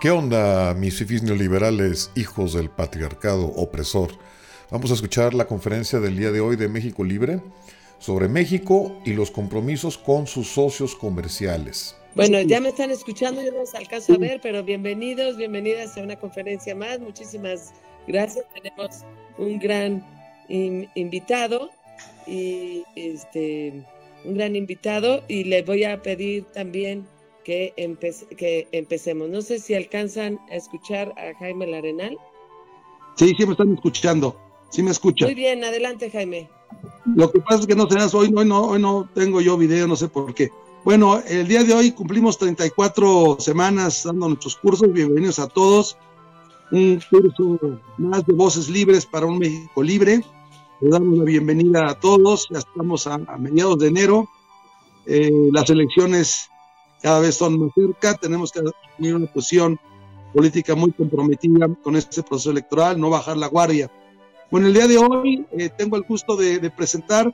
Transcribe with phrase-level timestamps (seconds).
[0.00, 4.10] ¿Qué onda, mis fifis neoliberales, hijos del patriarcado opresor?
[4.70, 7.40] Vamos a escuchar la conferencia del día de hoy de México Libre
[7.98, 11.96] sobre México y los compromisos con sus socios comerciales.
[12.14, 16.02] Bueno, ya me están escuchando, yo no los alcanzo a ver, pero bienvenidos, bienvenidas a
[16.02, 17.00] una conferencia más.
[17.00, 17.72] Muchísimas
[18.06, 18.44] gracias.
[18.52, 19.04] Tenemos
[19.38, 20.04] un gran
[20.48, 21.70] invitado
[22.26, 23.84] y este
[24.24, 27.06] un gran invitado y le voy a pedir también
[27.44, 27.72] que,
[28.36, 29.28] que empecemos.
[29.28, 32.18] No sé si alcanzan a escuchar a Jaime Larenal.
[33.16, 34.36] Sí, sí me están escuchando.
[34.70, 35.28] Sí me escuchan.
[35.28, 36.48] Muy bien, adelante Jaime.
[37.04, 39.86] Lo que pasa es que no tenemos hoy, hoy, no, hoy no tengo yo video,
[39.86, 40.50] no sé por qué.
[40.84, 44.92] Bueno, el día de hoy cumplimos 34 semanas dando nuestros cursos.
[44.92, 45.96] Bienvenidos a todos.
[46.72, 50.22] Un curso más de voces libres para un México libre.
[50.80, 52.48] Le damos la bienvenida a todos.
[52.50, 54.28] Ya estamos a, mediados de enero.
[55.06, 56.50] Eh, las elecciones
[57.04, 58.62] cada vez son más cerca, tenemos que
[58.96, 59.78] tener una posición
[60.32, 63.90] política muy comprometida con este proceso electoral, no bajar la guardia.
[64.50, 67.30] Bueno, el día de hoy eh, tengo el gusto de, presentar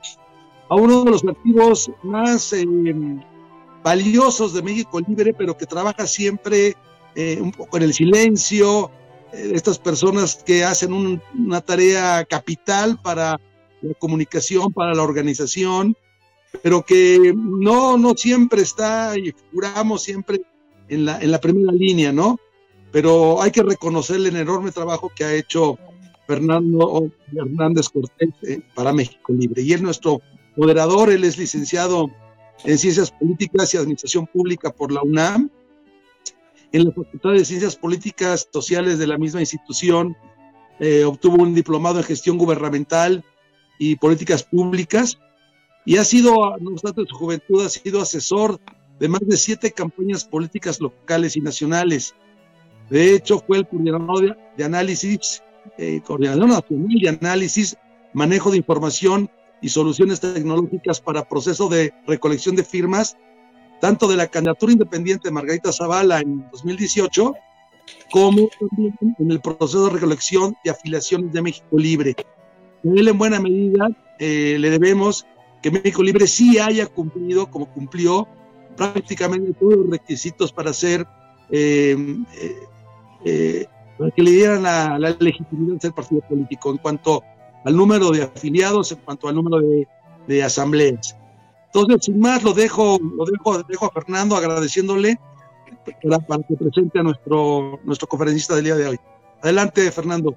[0.67, 2.65] a uno de los activos más eh,
[3.81, 6.75] valiosos de México Libre, pero que trabaja siempre
[7.15, 8.91] eh, un poco en el silencio,
[9.31, 13.39] estas personas que hacen una tarea capital para
[13.81, 15.95] la comunicación, para la organización,
[16.61, 20.41] pero que no, no siempre está y figuramos siempre
[20.89, 22.39] en la, en la primera línea, ¿no?
[22.91, 25.77] Pero hay que reconocerle el enorme trabajo que ha hecho
[26.27, 29.61] Fernando Hernández Cortés eh, para México Libre.
[29.61, 30.21] Y es nuestro
[30.55, 32.09] moderador, él es licenciado
[32.63, 35.49] en Ciencias Políticas y Administración Pública por la UNAM,
[36.71, 40.15] en la Facultad de Ciencias Políticas Sociales de la misma institución,
[40.79, 43.23] eh, obtuvo un diplomado en Gestión Gubernamental
[43.77, 45.17] y Políticas Públicas,
[45.85, 48.59] y ha sido, no obstante su juventud, ha sido asesor
[48.99, 52.13] de más de siete campañas políticas locales y nacionales.
[52.89, 55.41] De hecho, fue el coordinador de, análisis,
[55.77, 57.77] eh, coordinador nacional de análisis,
[58.13, 59.29] manejo de información
[59.61, 63.17] y soluciones tecnológicas para proceso de recolección de firmas,
[63.79, 67.33] tanto de la candidatura independiente de Margarita Zavala en 2018,
[68.11, 72.15] como también en el proceso de recolección de afiliaciones de México Libre.
[72.83, 73.89] él, en buena medida,
[74.19, 75.25] eh, le debemos
[75.61, 78.27] que México Libre sí haya cumplido, como cumplió,
[78.75, 81.05] prácticamente todos los requisitos para ser,
[81.49, 81.95] eh,
[82.41, 82.67] eh,
[83.25, 83.65] eh,
[83.97, 87.23] para que le dieran la, legitimidad de ser partido político en cuanto
[87.63, 89.59] al número de afiliados, en cuanto al número
[90.27, 91.15] de, asambleas.
[91.67, 95.19] Entonces, sin más, lo dejo, lo dejo, dejo a Fernando agradeciéndole
[96.03, 98.99] para, para que presente a nuestro, nuestro conferencista del día de hoy.
[99.41, 100.35] Adelante, Fernando.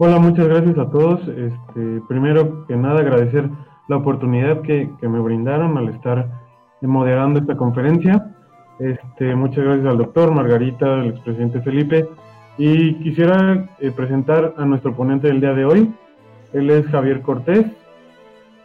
[0.00, 1.20] Hola, muchas gracias a todos.
[1.26, 3.50] Este, primero que nada, agradecer
[3.88, 6.30] la oportunidad que, me brindaron al estar
[6.82, 8.32] moderando esta conferencia.
[8.78, 12.08] Este, muchas gracias al doctor Margarita, al expresidente Felipe.
[12.58, 15.92] Y quisiera eh, presentar a nuestro ponente del día de hoy.
[16.52, 17.66] Él es Javier Cortés,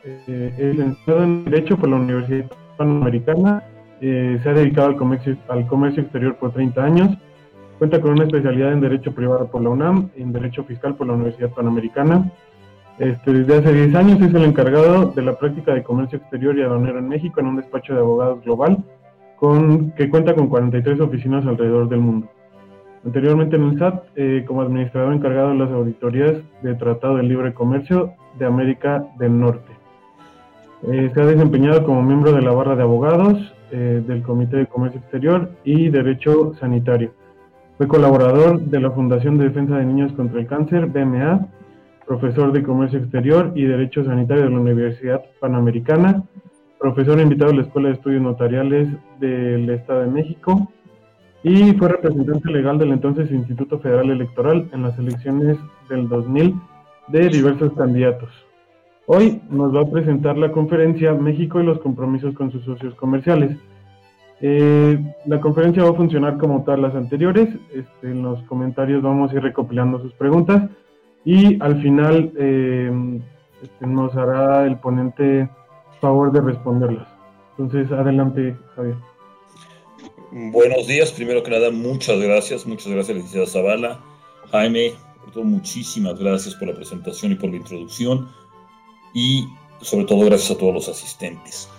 [0.03, 2.45] eh, es licenciado en Derecho por la Universidad
[2.77, 3.63] Panamericana.
[4.01, 7.17] Eh, se ha dedicado al comercio, al comercio exterior por 30 años
[7.83, 11.15] Cuenta con una especialidad en Derecho Privado por la UNAM en Derecho Fiscal por la
[11.15, 12.31] Universidad Panamericana.
[12.97, 16.61] Este, desde hace 10 años es el encargado de la práctica de comercio exterior y
[16.61, 18.77] aduanero en México en un despacho de abogados global
[19.35, 22.29] con, que cuenta con 43 oficinas alrededor del mundo.
[23.05, 27.53] Anteriormente en el SAT, eh, como administrador encargado de las auditorías de Tratado de Libre
[27.53, 29.73] Comercio de América del Norte.
[30.83, 34.67] Eh, se ha desempeñado como miembro de la barra de abogados, eh, del Comité de
[34.67, 37.11] Comercio Exterior y Derecho Sanitario.
[37.83, 41.49] Fue colaborador de la Fundación de Defensa de Niños contra el Cáncer, BMA,
[42.07, 46.23] profesor de Comercio Exterior y Derecho Sanitario de la Universidad Panamericana,
[46.79, 48.87] profesor invitado a la Escuela de Estudios Notariales
[49.19, 50.71] del Estado de México
[51.43, 55.57] y fue representante legal del entonces Instituto Federal Electoral en las elecciones
[55.89, 56.55] del 2000
[57.09, 58.29] de diversos candidatos.
[59.07, 63.57] Hoy nos va a presentar la conferencia México y los compromisos con sus socios comerciales
[64.41, 67.49] eh, la conferencia va a funcionar como tal las anteriores.
[67.73, 70.69] Este, en los comentarios vamos a ir recopilando sus preguntas
[71.25, 73.21] y al final eh,
[73.61, 75.49] este, nos hará el ponente
[76.01, 77.07] favor de responderlas.
[77.57, 78.95] Entonces, adelante, Javier.
[80.31, 83.99] Buenos días, primero que nada, muchas gracias, muchas gracias, licenciada Zavala.
[84.51, 84.93] Jaime,
[85.35, 88.29] muchísimas gracias por la presentación y por la introducción
[89.13, 89.47] y
[89.81, 91.69] sobre todo gracias a todos los asistentes.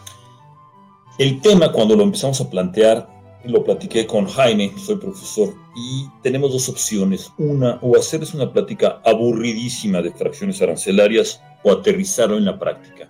[1.17, 3.09] El tema cuando lo empezamos a plantear,
[3.45, 7.31] lo platiqué con Jaime, soy profesor, y tenemos dos opciones.
[7.39, 13.09] Una, o hacerles una plática aburridísima de fracciones arancelarias o aterrizarlo en la práctica.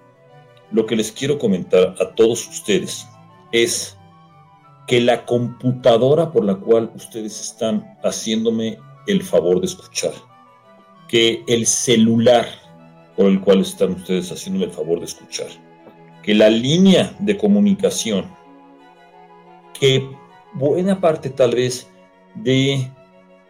[0.71, 3.07] Lo que les quiero comentar a todos ustedes
[3.53, 3.97] es
[4.87, 8.77] que la computadora por la cual ustedes están haciéndome
[9.07, 10.13] el favor de escuchar,
[11.09, 12.47] que el celular
[13.17, 15.49] por el cual están ustedes haciéndome el favor de escuchar,
[16.25, 18.35] que la línea de comunicación,
[19.79, 20.09] que
[20.55, 21.89] buena parte tal vez
[22.35, 22.91] de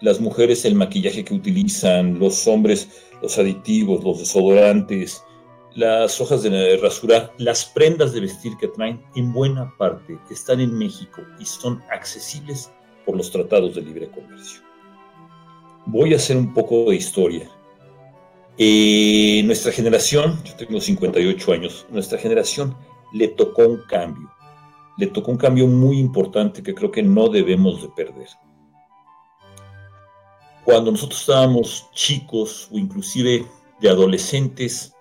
[0.00, 2.88] las mujeres el maquillaje que utilizan, los hombres
[3.22, 5.24] los aditivos, los desodorantes,
[5.74, 10.76] las hojas de rasura, las prendas de vestir que traen, en buena parte están en
[10.76, 12.70] México y son accesibles
[13.06, 14.60] por los tratados de libre comercio.
[15.86, 17.50] Voy a hacer un poco de historia.
[18.56, 22.76] Eh, nuestra generación, yo tengo 58 años, nuestra generación
[23.12, 24.30] le tocó un cambio,
[24.98, 28.28] le tocó un cambio muy importante que creo que no debemos de perder
[30.64, 33.46] cuando nosotros estábamos chicos o inclusive
[33.80, 34.94] de adolescentes,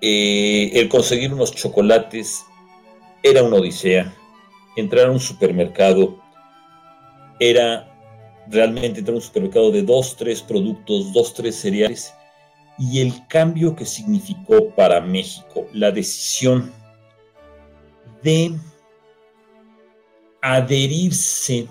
[0.00, 2.44] eh, el conseguir unos chocolates
[3.22, 4.14] era una odisea.
[4.76, 6.20] Entrar a un supermercado
[7.40, 7.88] era
[8.48, 12.12] realmente entrar a un supermercado de dos, tres productos, dos, tres cereales.
[12.78, 16.72] Y el cambio que significó para México la decisión
[18.22, 18.54] de
[20.40, 21.66] adherirse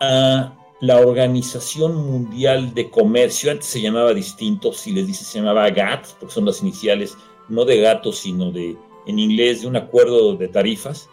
[0.00, 5.70] a la Organización Mundial de Comercio, antes se llamaba distinto, si les dice se llamaba
[5.70, 7.16] GATT, porque son las iniciales
[7.48, 8.76] no de gato, sino de,
[9.06, 11.08] en inglés, de un acuerdo de tarifas,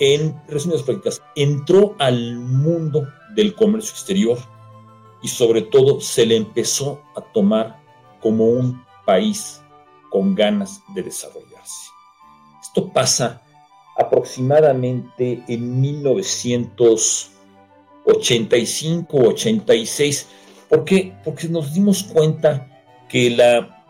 [0.00, 3.06] en resumidas prácticas, entró al mundo
[3.36, 4.38] del comercio exterior
[5.24, 7.82] y sobre todo se le empezó a tomar
[8.20, 9.60] como un país
[10.10, 11.90] con ganas de desarrollarse.
[12.62, 13.42] Esto pasa
[13.96, 17.30] aproximadamente en 1900
[18.04, 20.26] 85, 86.
[20.68, 21.14] ¿Por qué?
[21.24, 22.68] Porque nos dimos cuenta
[23.08, 23.82] que la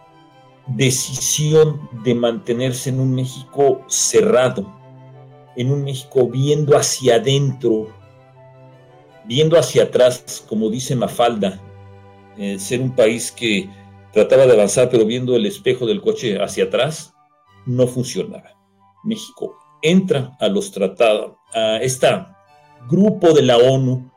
[0.66, 4.72] decisión de mantenerse en un México cerrado,
[5.56, 7.88] en un México viendo hacia adentro,
[9.24, 11.60] viendo hacia atrás, como dice Mafalda,
[12.36, 13.68] eh, ser un país que
[14.12, 17.14] trataba de avanzar pero viendo el espejo del coche hacia atrás,
[17.66, 18.56] no funcionaba.
[19.04, 22.34] México entra a los tratados, a esta
[22.88, 24.10] grupo de la ONU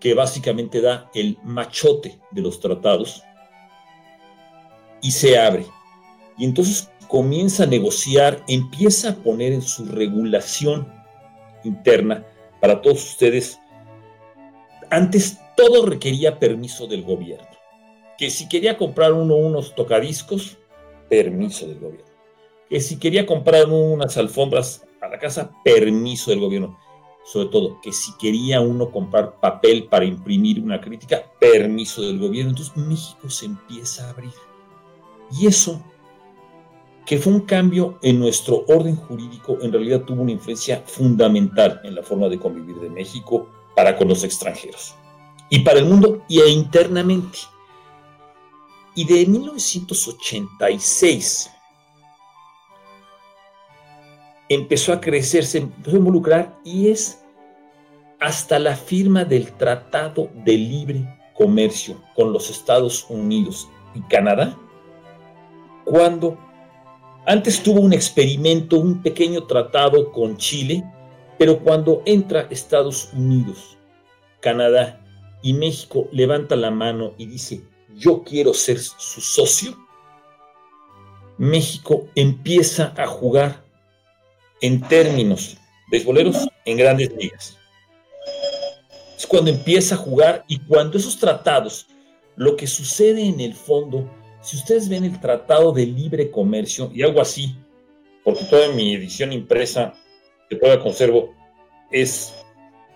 [0.00, 3.22] que básicamente da el machote de los tratados
[5.02, 5.66] y se abre.
[6.38, 10.92] Y entonces comienza a negociar, empieza a poner en su regulación
[11.64, 12.24] interna
[12.60, 13.58] para todos ustedes.
[14.90, 17.46] Antes todo requería permiso del gobierno.
[18.18, 20.56] Que si quería comprar uno unos tocadiscos,
[21.08, 22.10] permiso del gobierno.
[22.68, 26.78] Que si quería comprar unas alfombras a la casa, permiso del gobierno
[27.26, 32.50] sobre todo que si quería uno comprar papel para imprimir una crítica, permiso del gobierno.
[32.50, 34.32] Entonces México se empieza a abrir.
[35.32, 35.82] Y eso,
[37.04, 41.96] que fue un cambio en nuestro orden jurídico, en realidad tuvo una influencia fundamental en
[41.96, 44.96] la forma de convivir de México para con los extranjeros.
[45.48, 47.38] Y para el mundo y e internamente.
[48.96, 51.52] Y de 1986
[54.48, 57.22] empezó a crecer, se empezó a involucrar y es
[58.18, 64.56] hasta la firma del Tratado de Libre Comercio con los Estados Unidos y Canadá,
[65.84, 66.38] cuando
[67.26, 70.84] antes tuvo un experimento, un pequeño tratado con Chile,
[71.38, 73.75] pero cuando entra Estados Unidos,
[74.46, 75.00] Canadá
[75.42, 77.62] y México levanta la mano y dice,
[77.96, 79.76] yo quiero ser su socio,
[81.36, 83.64] México empieza a jugar
[84.60, 85.58] en términos
[85.90, 87.58] beisboleros en grandes ligas.
[89.18, 91.88] Es cuando empieza a jugar y cuando esos tratados,
[92.36, 94.08] lo que sucede en el fondo,
[94.42, 97.56] si ustedes ven el tratado de libre comercio y algo así,
[98.22, 99.92] porque toda mi edición impresa
[100.48, 101.34] que todavía conservo
[101.90, 102.32] es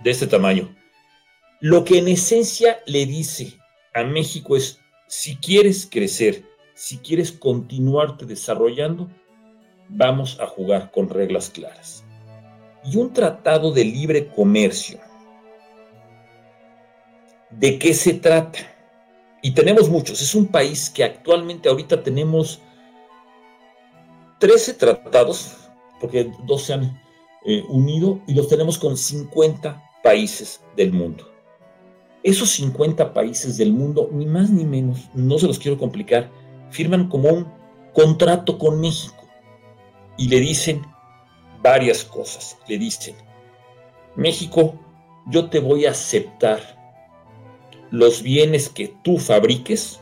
[0.04, 0.76] de este tamaño,
[1.61, 3.59] lo que en esencia le dice
[3.95, 9.11] a México es, si quieres crecer, si quieres continuarte desarrollando,
[9.88, 12.05] vamos a jugar con reglas claras.
[12.85, 14.99] Y un tratado de libre comercio,
[17.50, 18.61] ¿de qué se trata?
[19.43, 20.23] Y tenemos muchos.
[20.23, 22.61] Es un país que actualmente ahorita tenemos
[24.38, 25.57] 13 tratados,
[26.00, 27.02] porque dos se han
[27.45, 31.31] eh, unido y los tenemos con 50 países del mundo.
[32.23, 36.31] Esos 50 países del mundo, ni más ni menos, no se los quiero complicar,
[36.71, 37.47] firman como un
[37.95, 39.27] contrato con México
[40.19, 40.83] y le dicen
[41.62, 42.59] varias cosas.
[42.69, 43.15] Le dicen,
[44.17, 44.75] México,
[45.27, 46.79] yo te voy a aceptar
[47.91, 50.00] los bienes que tú fabriques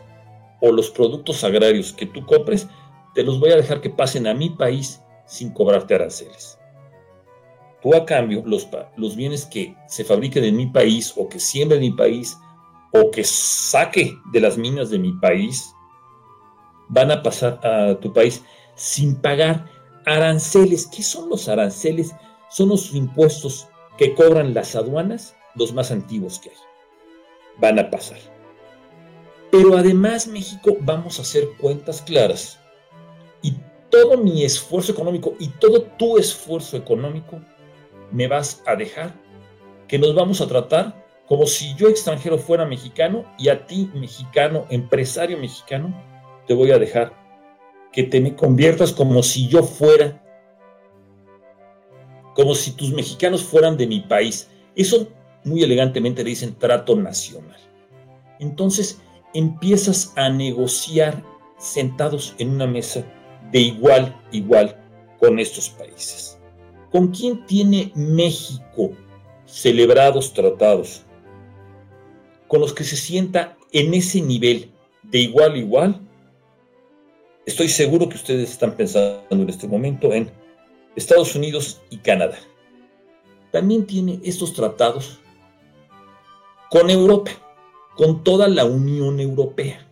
[0.60, 2.66] o los productos agrarios que tú compres,
[3.14, 6.57] te los voy a dejar que pasen a mi país sin cobrarte aranceles.
[7.90, 8.68] O a cambio los,
[8.98, 12.36] los bienes que se fabriquen en mi país o que siembre en mi país
[12.92, 15.74] o que saque de las minas de mi país
[16.88, 19.64] van a pasar a tu país sin pagar
[20.04, 20.86] aranceles.
[20.86, 22.14] ¿Qué son los aranceles?
[22.50, 26.56] Son los impuestos que cobran las aduanas, los más antiguos que hay.
[27.58, 28.18] Van a pasar.
[29.50, 32.60] Pero además, México, vamos a hacer cuentas claras.
[33.40, 33.54] Y
[33.88, 37.40] todo mi esfuerzo económico y todo tu esfuerzo económico
[38.12, 39.14] me vas a dejar
[39.86, 44.66] que nos vamos a tratar como si yo extranjero fuera mexicano y a ti, mexicano,
[44.70, 45.94] empresario mexicano,
[46.46, 47.12] te voy a dejar
[47.92, 50.22] que te me conviertas como si yo fuera,
[52.34, 54.48] como si tus mexicanos fueran de mi país.
[54.74, 55.08] Eso
[55.44, 57.60] muy elegantemente le dicen trato nacional.
[58.38, 59.00] Entonces
[59.34, 61.22] empiezas a negociar
[61.58, 63.04] sentados en una mesa
[63.52, 64.80] de igual, igual
[65.18, 66.37] con estos países.
[66.90, 68.92] ¿Con quién tiene México
[69.44, 71.02] celebrados tratados?
[72.46, 74.70] Con los que se sienta en ese nivel
[75.02, 76.00] de igual a igual.
[77.44, 80.30] Estoy seguro que ustedes están pensando en este momento en
[80.96, 82.38] Estados Unidos y Canadá.
[83.52, 85.20] También tiene estos tratados
[86.70, 87.30] con Europa,
[87.96, 89.87] con toda la Unión Europea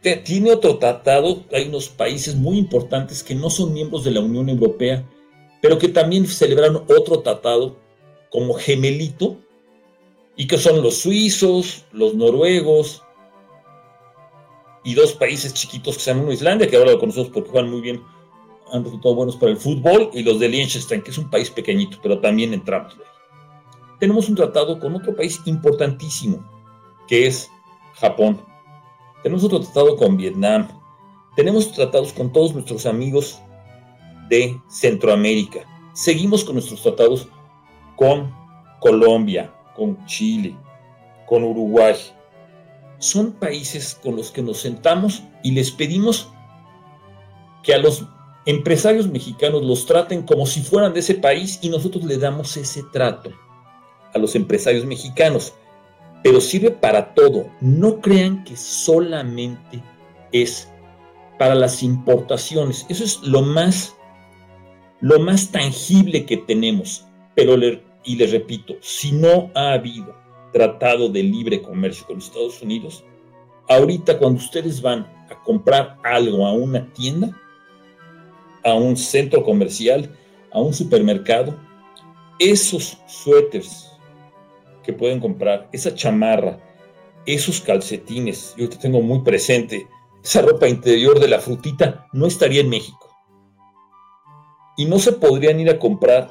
[0.00, 4.48] tiene otro tratado, hay unos países muy importantes que no son miembros de la Unión
[4.48, 5.04] Europea,
[5.60, 7.76] pero que también celebraron otro tratado
[8.30, 9.38] como gemelito,
[10.36, 13.02] y que son los suizos, los noruegos,
[14.84, 17.80] y dos países chiquitos que se llaman Islandia, que ahora lo conocemos porque juegan muy
[17.80, 18.02] bien,
[18.72, 21.98] han resultado buenos para el fútbol, y los de Liechtenstein, que es un país pequeñito,
[22.02, 22.96] pero también entramos.
[23.98, 26.44] Tenemos un tratado con otro país importantísimo,
[27.08, 27.50] que es
[27.94, 28.40] Japón
[29.26, 30.68] tenemos otro tratado con Vietnam.
[31.34, 33.40] Tenemos tratados con todos nuestros amigos
[34.28, 35.66] de Centroamérica.
[35.94, 37.26] Seguimos con nuestros tratados
[37.96, 38.32] con
[38.78, 40.56] Colombia, con Chile,
[41.26, 41.96] con Uruguay.
[43.00, 46.28] Son países con los que nos sentamos y les pedimos
[47.64, 48.06] que a los
[48.44, 52.84] empresarios mexicanos los traten como si fueran de ese país y nosotros le damos ese
[52.92, 53.32] trato
[54.14, 55.52] a los empresarios mexicanos
[56.22, 57.48] pero sirve para todo.
[57.60, 59.82] No crean que solamente
[60.32, 60.68] es
[61.38, 62.86] para las importaciones.
[62.88, 63.94] Eso es lo más,
[65.00, 67.06] lo más tangible que tenemos.
[67.34, 67.56] Pero,
[68.04, 70.16] y les repito, si no ha habido
[70.52, 73.04] tratado de libre comercio con Estados Unidos,
[73.68, 77.30] ahorita cuando ustedes van a comprar algo a una tienda,
[78.64, 80.10] a un centro comercial,
[80.52, 81.56] a un supermercado,
[82.38, 83.85] esos suéteres
[84.86, 86.58] que pueden comprar, esa chamarra,
[87.26, 89.86] esos calcetines, yo te tengo muy presente,
[90.22, 93.10] esa ropa interior de la frutita no estaría en México.
[94.76, 96.30] Y no se podrían ir a comprar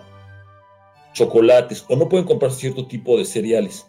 [1.14, 3.88] chocolates o no pueden comprar cierto tipo de cereales.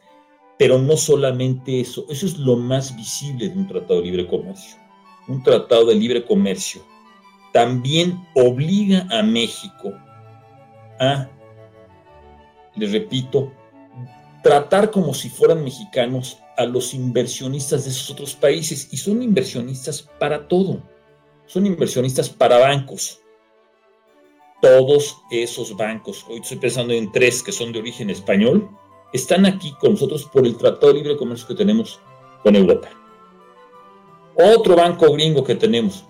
[0.59, 4.77] Pero no solamente eso, eso es lo más visible de un tratado de libre comercio.
[5.29, 6.83] Un tratado de libre comercio
[7.53, 9.93] también obliga a México
[10.99, 11.29] a,
[12.75, 13.53] les repito,
[14.47, 20.03] tratar como si fueran mexicanos a los inversionistas de esos otros países y son inversionistas
[20.21, 20.81] para todo.
[21.47, 23.19] Son inversionistas para bancos.
[24.63, 28.71] Todos esos bancos, hoy estoy pensando en tres que son de origen español,
[29.13, 31.99] están aquí con nosotros por el Tratado de Libre Comercio que tenemos
[32.45, 32.89] con Europa.
[34.37, 36.05] Otro banco gringo que tenemos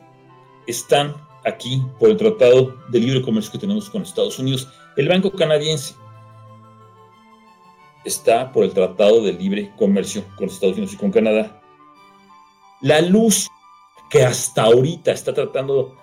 [0.66, 1.14] están
[1.46, 4.68] aquí por el Tratado de Libre Comercio que tenemos con Estados Unidos.
[4.98, 5.94] El Banco Canadiense
[8.06, 11.60] está por el Tratado de Libre Comercio con Estados Unidos y con Canadá.
[12.80, 13.48] La luz
[14.10, 15.96] que hasta ahorita está tratando,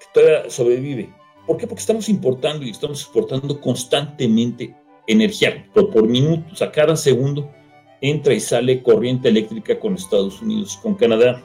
[0.00, 1.12] que todavía sobrevive.
[1.46, 1.66] ¿Por qué?
[1.66, 4.74] Porque estamos importando y estamos exportando constantemente
[5.06, 7.50] energía, por, por minutos, a cada segundo
[8.00, 11.42] entra y sale corriente eléctrica con Estados Unidos y con Canadá.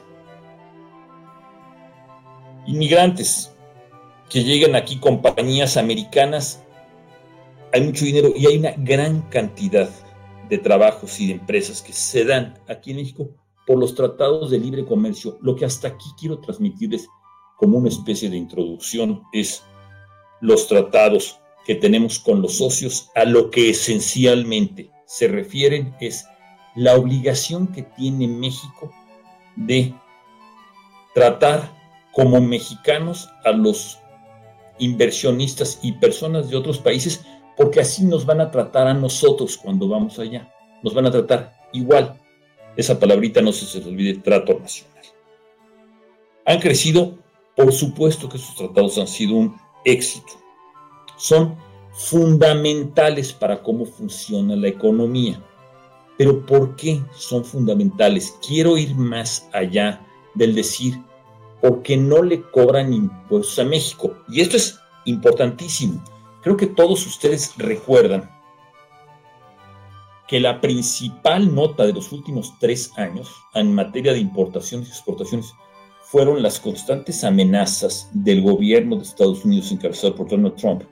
[2.66, 3.54] Inmigrantes
[4.28, 6.62] que llegan aquí, compañías americanas
[7.72, 9.88] hay mucho dinero y hay una gran cantidad
[10.48, 13.30] de trabajos y de empresas que se dan aquí en México
[13.66, 15.38] por los tratados de libre comercio.
[15.40, 17.08] Lo que hasta aquí quiero transmitirles
[17.56, 19.62] como una especie de introducción es
[20.40, 26.26] los tratados que tenemos con los socios a lo que esencialmente se refieren es
[26.74, 28.92] la obligación que tiene México
[29.56, 29.94] de
[31.14, 31.70] tratar
[32.12, 33.98] como mexicanos a los
[34.78, 37.24] inversionistas y personas de otros países
[37.56, 40.52] porque así nos van a tratar a nosotros cuando vamos allá.
[40.82, 42.20] Nos van a tratar igual.
[42.76, 45.04] Esa palabrita no se, se olvide, trato nacional.
[46.44, 47.18] Han crecido,
[47.54, 50.32] por supuesto que sus tratados han sido un éxito.
[51.16, 51.56] son
[51.92, 55.40] fundamentales para cómo funciona la economía.
[56.16, 58.34] Pero ¿por qué son fundamentales?
[58.46, 60.04] Quiero ir más allá
[60.34, 60.98] del decir,
[61.60, 64.14] porque no le cobran impuestos a México.
[64.28, 66.02] Y esto es importantísimo.
[66.42, 68.30] Creo que todos ustedes recuerdan
[70.26, 75.54] que la principal nota de los últimos tres años en materia de importaciones y exportaciones
[76.02, 80.82] fueron las constantes amenazas del gobierno de Estados Unidos encabezado por Donald Trump,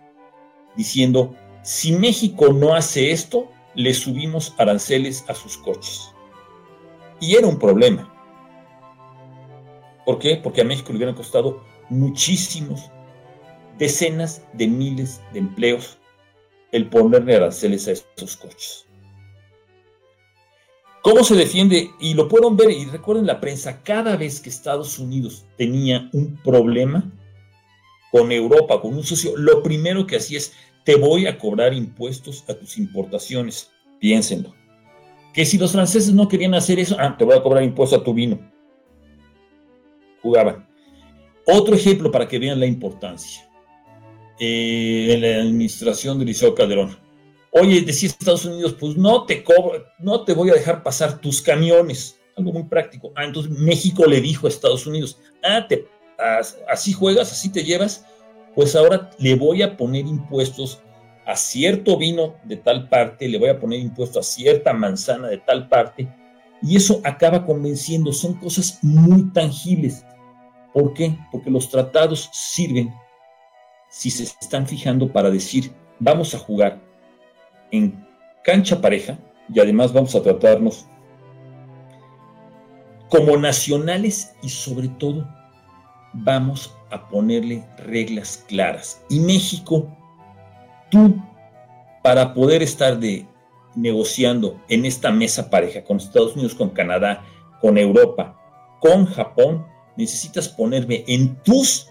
[0.76, 6.14] diciendo, si México no hace esto, le subimos aranceles a sus coches.
[7.20, 8.12] Y era un problema.
[10.06, 10.36] ¿Por qué?
[10.36, 12.90] Porque a México le hubieran costado muchísimos,
[13.80, 15.98] decenas de miles de empleos
[16.70, 18.86] el ponerle aranceles a esos coches.
[21.02, 21.90] ¿Cómo se defiende?
[21.98, 26.36] Y lo pueden ver, y recuerden la prensa, cada vez que Estados Unidos tenía un
[26.44, 27.10] problema
[28.12, 30.52] con Europa, con un socio, lo primero que hacía es,
[30.84, 33.70] te voy a cobrar impuestos a tus importaciones.
[33.98, 34.54] Piénsenlo.
[35.32, 38.04] Que si los franceses no querían hacer eso, ah, te voy a cobrar impuestos a
[38.04, 38.38] tu vino.
[40.22, 40.68] Jugaban.
[41.46, 43.49] Otro ejemplo para que vean la importancia.
[44.40, 46.96] Eh, en la administración de Liceo Calderón
[47.52, 51.42] Oye, decía Estados Unidos, pues no te cobro, no te voy a dejar pasar tus
[51.42, 52.16] camiones.
[52.36, 53.12] Algo muy práctico.
[53.16, 55.66] Ah, entonces México le dijo a Estados Unidos, ah,
[56.68, 58.06] así juegas, así te llevas,
[58.54, 60.80] pues ahora le voy a poner impuestos
[61.26, 65.38] a cierto vino de tal parte, le voy a poner impuestos a cierta manzana de
[65.38, 66.08] tal parte,
[66.62, 70.04] y eso acaba convenciendo, son cosas muy tangibles.
[70.72, 71.16] ¿Por qué?
[71.32, 72.92] Porque los tratados sirven,
[73.90, 76.80] si se están fijando, para decir, vamos a jugar
[77.70, 78.06] en
[78.42, 79.18] cancha pareja
[79.52, 80.86] y además vamos a tratarnos
[83.10, 85.28] como nacionales y sobre todo
[86.12, 89.02] vamos a ponerle reglas claras.
[89.10, 89.88] Y México,
[90.90, 91.16] tú,
[92.02, 93.26] para poder estar de,
[93.74, 97.24] negociando en esta mesa pareja con Estados Unidos, con Canadá,
[97.60, 98.36] con Europa,
[98.80, 101.89] con Japón, necesitas ponerme en tus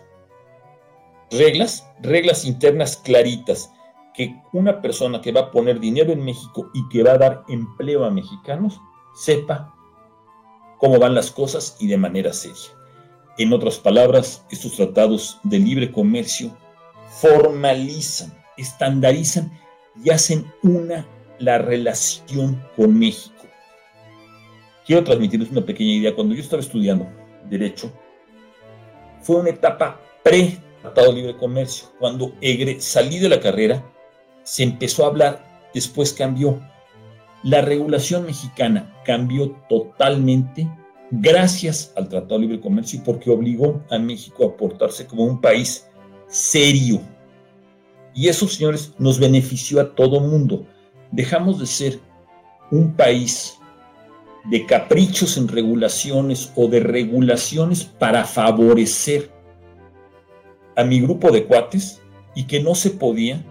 [1.32, 3.72] reglas, reglas internas claritas,
[4.14, 7.44] que una persona que va a poner dinero en México y que va a dar
[7.48, 8.80] empleo a mexicanos
[9.16, 9.74] sepa
[10.78, 12.72] cómo van las cosas y de manera seria.
[13.38, 16.52] En otras palabras, estos tratados de libre comercio
[17.22, 19.52] formalizan, estandarizan
[20.04, 21.08] y hacen una
[21.40, 23.36] la relación con México.
[24.86, 26.16] Quiero transmitirles una pequeña idea.
[26.16, 27.08] Cuando yo estaba estudiando
[27.50, 27.92] Derecho,
[29.22, 30.00] fue una etapa
[30.82, 31.90] pre-tratado de libre comercio.
[32.00, 32.34] Cuando
[32.80, 33.84] salí de la carrera,
[34.44, 36.60] se empezó a hablar, después cambió.
[37.44, 40.70] La regulación mexicana cambió totalmente
[41.12, 45.40] gracias al Tratado de Libre Comercio y porque obligó a México a portarse como un
[45.40, 45.88] país
[46.28, 47.02] serio.
[48.14, 50.66] Y eso, señores, nos benefició a todo mundo.
[51.12, 52.00] Dejamos de ser
[52.72, 53.56] un país
[54.46, 59.32] de caprichos en regulaciones o de regulaciones para favorecer
[60.76, 62.02] a mi grupo de cuates
[62.36, 63.44] y que no se podía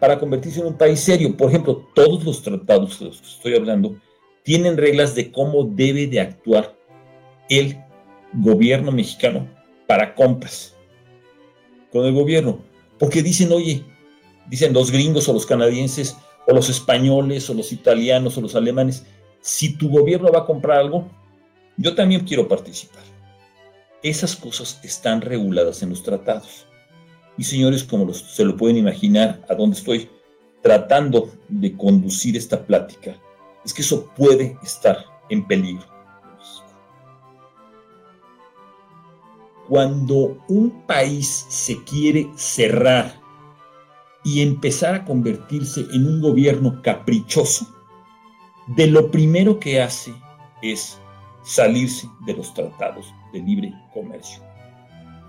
[0.00, 1.36] para convertirse en un país serio.
[1.36, 3.96] Por ejemplo, todos los tratados de los que estoy hablando
[4.42, 6.76] tienen reglas de cómo debe de actuar
[7.48, 7.78] el
[8.32, 9.48] gobierno mexicano
[9.86, 10.76] para compras
[11.90, 12.58] con el gobierno.
[12.98, 13.84] Porque dicen, oye,
[14.48, 19.06] dicen los gringos o los canadienses o los españoles o los italianos o los alemanes,
[19.40, 21.08] si tu gobierno va a comprar algo,
[21.76, 23.13] yo también quiero participar.
[24.04, 26.66] Esas cosas están reguladas en los tratados.
[27.38, 30.10] Y señores, como se lo pueden imaginar, a dónde estoy
[30.62, 33.16] tratando de conducir esta plática,
[33.64, 34.98] es que eso puede estar
[35.30, 35.86] en peligro.
[39.70, 43.18] Cuando un país se quiere cerrar
[44.22, 47.74] y empezar a convertirse en un gobierno caprichoso,
[48.66, 50.12] de lo primero que hace
[50.60, 50.98] es
[51.44, 54.42] salirse de los tratados de libre comercio.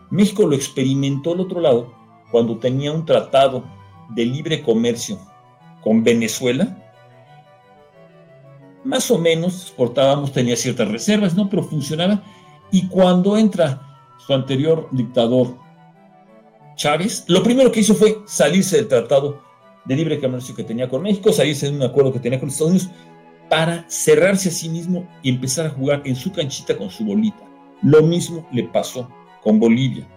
[0.10, 1.94] México lo experimentó al otro lado
[2.32, 3.64] cuando tenía un tratado
[4.10, 5.20] de libre comercio
[5.84, 6.82] con Venezuela.
[8.84, 11.50] Más o menos exportábamos, tenía ciertas reservas, ¿no?
[11.50, 12.24] Pero funcionaba.
[12.72, 13.82] Y cuando entra
[14.26, 15.56] su anterior dictador,
[16.76, 19.42] Chávez, lo primero que hizo fue salirse del tratado
[19.86, 22.72] de libre comercio que tenía con México, salirse de un acuerdo que tenía con Estados
[22.72, 22.90] Unidos,
[23.50, 27.44] para cerrarse a sí mismo y empezar a jugar en su canchita con su bolita.
[27.82, 29.10] Lo mismo le pasó
[29.44, 30.08] con Bolivia.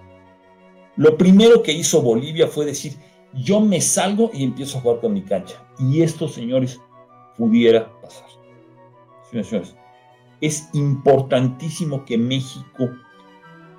[0.97, 2.95] Lo primero que hizo Bolivia fue decir,
[3.35, 5.63] yo me salgo y empiezo a jugar con mi cancha.
[5.79, 6.81] Y esto, señores,
[7.37, 8.27] pudiera pasar.
[9.31, 9.77] Señores,
[10.41, 12.89] es importantísimo que México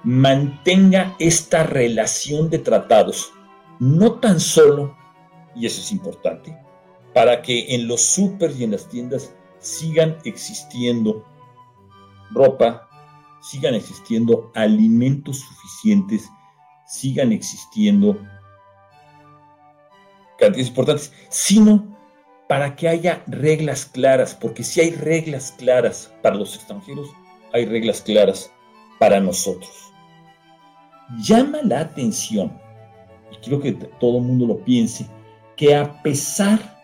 [0.03, 3.31] mantenga esta relación de tratados,
[3.79, 4.95] no tan solo
[5.55, 6.57] y eso es importante,
[7.13, 11.25] para que en los súper y en las tiendas sigan existiendo
[12.31, 12.87] ropa,
[13.41, 16.29] sigan existiendo alimentos suficientes,
[16.87, 18.17] sigan existiendo
[20.37, 21.97] cantidades importantes, sino
[22.47, 27.09] para que haya reglas claras, porque si hay reglas claras para los extranjeros,
[27.53, 28.51] hay reglas claras
[28.99, 29.69] para nosotros.
[31.21, 32.59] Llama la atención,
[33.31, 35.07] y quiero que todo el mundo lo piense,
[35.55, 36.78] que a pesar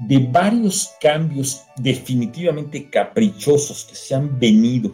[0.00, 4.92] de varios cambios definitivamente caprichosos que se han venido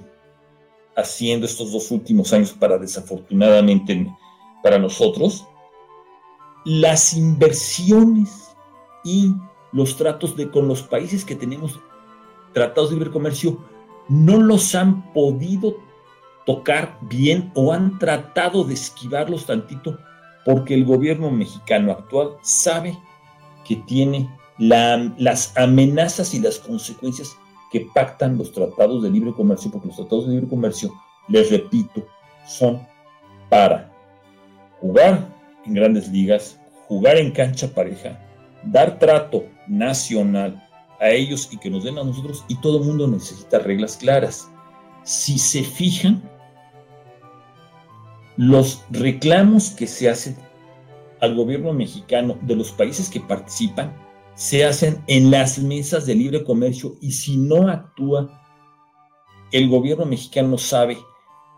[0.97, 4.07] haciendo estos dos últimos años para desafortunadamente
[4.63, 5.47] para nosotros,
[6.65, 8.55] las inversiones
[9.05, 9.33] y
[9.73, 11.81] los tratos de, con los países que tenemos
[12.53, 13.59] tratados de libre comercio
[14.09, 15.77] no los han podido
[16.45, 19.99] tocar bien o han tratado de esquivarlos tantito
[20.45, 22.99] porque el gobierno mexicano actual sabe
[23.65, 24.29] que tiene
[24.61, 27.35] las amenazas y las consecuencias
[27.73, 30.93] que pactan los tratados de libre comercio, porque los tratados de libre comercio,
[31.29, 32.07] les repito,
[32.47, 32.87] son
[33.49, 33.91] para
[34.81, 35.27] jugar
[35.65, 38.21] en grandes ligas, jugar en cancha pareja,
[38.65, 40.63] dar trato nacional
[41.01, 44.51] a ellos y que nos den a nosotros, y todo el mundo necesita reglas claras.
[45.05, 46.23] Si se fijan,
[48.37, 50.37] los reclamos que se hacen
[51.21, 54.10] al gobierno mexicano de los países que participan
[54.41, 58.43] se hacen en las mesas de libre comercio y si no actúa,
[59.53, 60.97] el gobierno mexicano sabe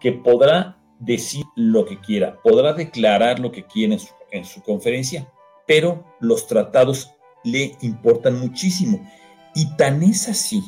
[0.01, 3.97] que podrá decir lo que quiera, podrá declarar lo que quiera
[4.33, 5.33] en su, conferencia,
[5.65, 7.13] pero los tratados
[7.45, 9.09] le importan muchísimo.
[9.55, 10.61] Y tan es así,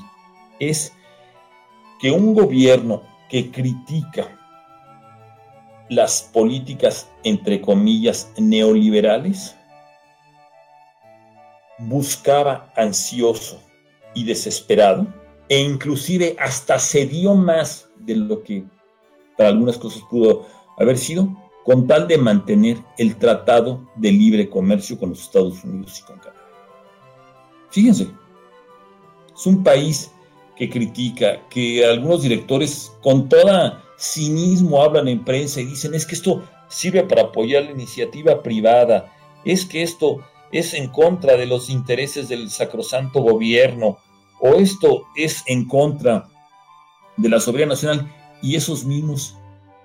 [0.61, 0.93] es
[1.99, 4.39] que un gobierno que critica
[5.89, 9.57] las políticas, entre comillas, neoliberales,
[11.79, 13.61] buscaba ansioso
[14.15, 15.07] y desesperado
[15.49, 18.65] e inclusive hasta se dio más de lo que
[19.37, 20.47] para algunas cosas pudo
[20.79, 21.29] haber sido
[21.65, 26.19] con tal de mantener el tratado de libre comercio con los Estados Unidos y con
[26.19, 26.41] Canadá.
[27.71, 28.09] Fíjense,
[29.35, 30.11] es un país
[30.57, 36.15] que critica, que algunos directores con toda cinismo hablan en prensa y dicen es que
[36.15, 39.13] esto sirve para apoyar la iniciativa privada,
[39.45, 40.21] es que esto
[40.55, 43.99] es en contra de los intereses del sacrosanto gobierno
[44.41, 46.29] o esto es en contra
[47.17, 49.37] de la soberanía nacional y esos mismos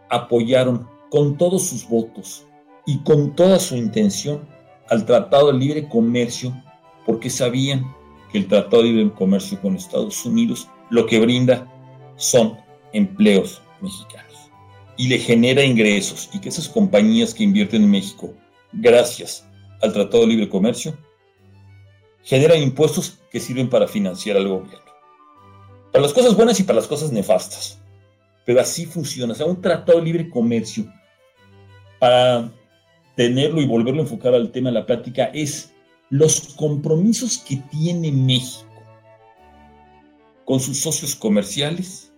[0.10, 2.46] apoyaron con todos sus votos
[2.86, 4.48] y con toda su intención
[4.90, 6.54] al Tratado de Libre Comercio
[7.04, 7.84] porque sabían
[8.32, 11.68] que el Tratado de Libre Comercio con Estados Unidos lo que brinda
[12.16, 12.56] son
[12.94, 14.52] empleos mexicanos
[14.98, 18.36] y le genera ingresos y que esas compañías que invierten en México,
[18.72, 19.49] gracias
[19.82, 20.98] al Tratado de Libre Comercio,
[22.24, 24.80] generan impuestos que sirven para financiar al gobierno.
[25.92, 27.80] Para las cosas buenas y para las cosas nefastas.
[28.46, 29.34] Pero así funciona.
[29.34, 30.86] O sea, un Tratado de Libre Comercio,
[32.00, 32.52] para
[33.16, 35.74] tenerlo y volverlo a enfocar al tema de la plática, es
[36.10, 38.70] los compromisos que tiene México
[40.46, 42.12] con sus socios comerciales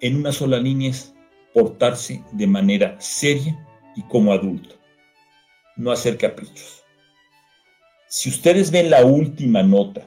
[0.00, 1.14] en una sola línea es
[1.52, 3.58] portarse de manera seria
[3.96, 4.77] y como adulto
[5.78, 6.84] no hacer caprichos.
[8.08, 10.06] Si ustedes ven la última nota,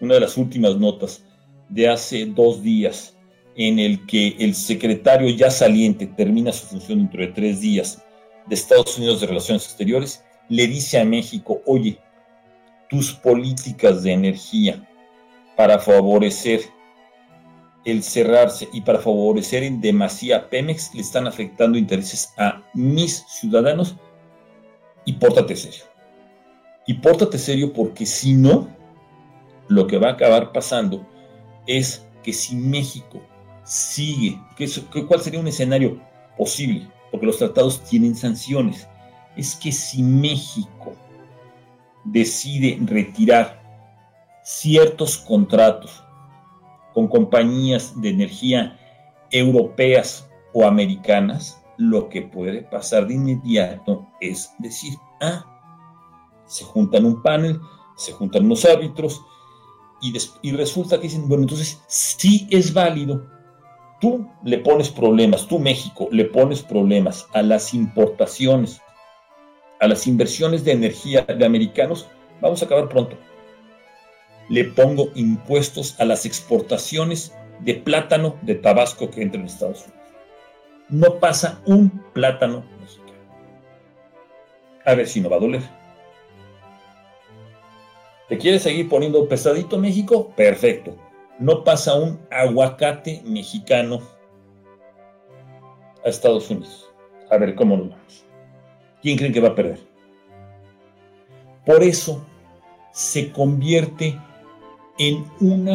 [0.00, 1.24] una de las últimas notas
[1.68, 3.16] de hace dos días,
[3.56, 8.02] en el que el secretario ya saliente termina su función dentro de tres días
[8.46, 11.98] de Estados Unidos de Relaciones Exteriores, le dice a México, oye,
[12.88, 14.88] tus políticas de energía
[15.56, 16.62] para favorecer
[17.84, 23.96] el cerrarse y para favorecer en demasía Pemex le están afectando intereses a mis ciudadanos
[25.04, 25.84] y pórtate serio.
[26.86, 28.68] Y pórtate serio porque si no,
[29.68, 31.06] lo que va a acabar pasando
[31.66, 33.20] es que si México
[33.64, 34.68] sigue, que
[35.06, 36.00] ¿cuál sería un escenario
[36.36, 36.88] posible?
[37.10, 38.88] Porque los tratados tienen sanciones.
[39.36, 40.92] Es que si México
[42.04, 43.62] decide retirar
[44.42, 46.02] ciertos contratos
[46.92, 48.78] con compañías de energía
[49.30, 55.44] europeas o americanas, lo que puede pasar de inmediato es decir, ah,
[56.46, 57.60] se juntan un panel,
[57.96, 59.20] se juntan unos árbitros
[60.00, 63.26] y, y resulta que dicen, bueno, entonces sí es válido.
[64.00, 68.80] Tú le pones problemas, tú México le pones problemas a las importaciones,
[69.80, 72.06] a las inversiones de energía de americanos,
[72.40, 73.16] vamos a acabar pronto.
[74.48, 80.01] Le pongo impuestos a las exportaciones de plátano de Tabasco que entran en Estados Unidos
[80.92, 83.18] no pasa un plátano mexicano.
[84.84, 85.62] A ver si no va a doler.
[88.28, 90.30] ¿Te quieres seguir poniendo pesadito México?
[90.36, 90.94] Perfecto.
[91.38, 94.00] No pasa un aguacate mexicano
[96.04, 96.90] a Estados Unidos.
[97.30, 98.26] A ver cómo lo vamos.
[99.00, 99.80] ¿Quién creen que va a perder?
[101.64, 102.22] Por eso
[102.92, 104.20] se convierte
[104.98, 105.68] en un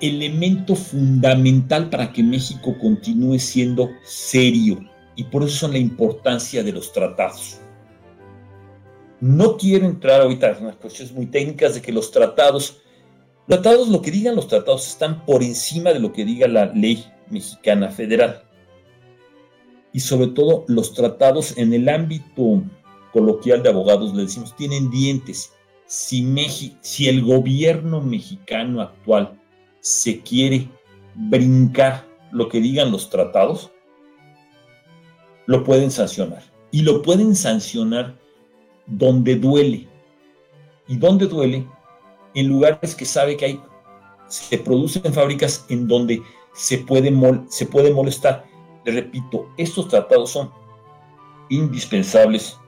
[0.00, 4.80] elemento fundamental para que México continúe siendo serio.
[5.16, 7.60] Y por eso son la importancia de los tratados.
[9.20, 12.82] No quiero entrar ahorita en unas cuestiones muy técnicas de que los tratados,
[13.48, 17.04] tratados, lo que digan los tratados están por encima de lo que diga la ley
[17.28, 18.44] mexicana federal.
[19.92, 22.62] Y sobre todo los tratados en el ámbito
[23.12, 25.52] coloquial de abogados, le decimos, tienen dientes.
[25.86, 26.22] Si,
[26.80, 29.38] si el gobierno mexicano actual
[29.80, 30.68] se quiere
[31.14, 33.70] brincar lo que digan los tratados,
[35.46, 36.42] lo pueden sancionar.
[36.70, 38.18] Y lo pueden sancionar
[38.86, 39.88] donde duele.
[40.86, 41.66] ¿Y donde duele?
[42.34, 43.60] En lugares que sabe que hay,
[44.28, 46.22] se producen fábricas en donde
[46.54, 47.10] se puede,
[47.48, 48.44] se molestar.
[48.84, 50.50] Le repito, estos tratados son
[51.48, 52.58] indispensables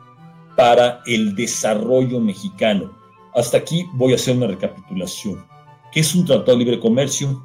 [0.57, 2.97] para el desarrollo mexicano.
[3.35, 5.50] Hasta aquí voy a hacer una recapitulación.
[5.93, 7.43] ¿Qué es un tratado de libre comercio?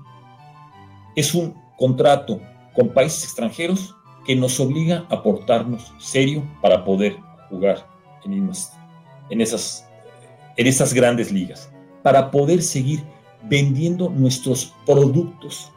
[1.16, 2.40] Es un contrato
[2.76, 7.18] con países extranjeros que nos obliga a portarnos serio para poder
[7.50, 7.88] jugar
[8.24, 9.88] en, esas,
[10.58, 11.72] en esas grandes ligas,
[12.04, 13.04] para poder seguir
[13.44, 15.72] vendiendo nuestros productos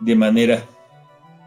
[0.00, 0.64] de manera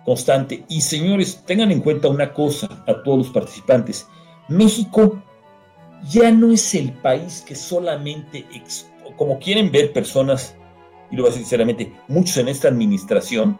[0.05, 0.63] constante.
[0.67, 4.07] Y señores, tengan en cuenta una cosa a todos los participantes.
[4.47, 5.21] México
[6.09, 8.45] ya no es el país que solamente,
[9.17, 10.55] como quieren ver personas,
[11.11, 13.59] y lo voy a decir sinceramente, muchos en esta administración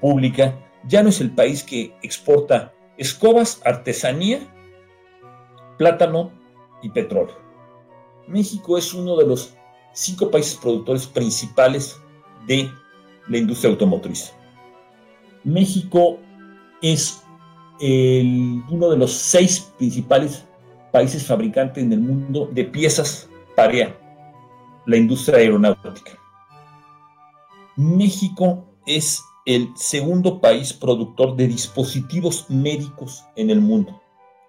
[0.00, 4.40] pública, ya no es el país que exporta escobas, artesanía
[5.78, 6.30] plátano
[6.82, 7.36] y petróleo.
[8.26, 9.54] México es uno de los
[9.92, 12.00] cinco países productores principales
[12.46, 12.70] de
[13.28, 14.32] la industria automotriz.
[15.44, 16.18] México
[16.82, 17.22] es
[17.80, 20.44] uno de los seis principales
[20.92, 24.05] países fabricantes en el mundo de piezas para
[24.86, 26.12] la industria aeronáutica.
[27.76, 34.00] México es el segundo país productor de dispositivos médicos en el mundo.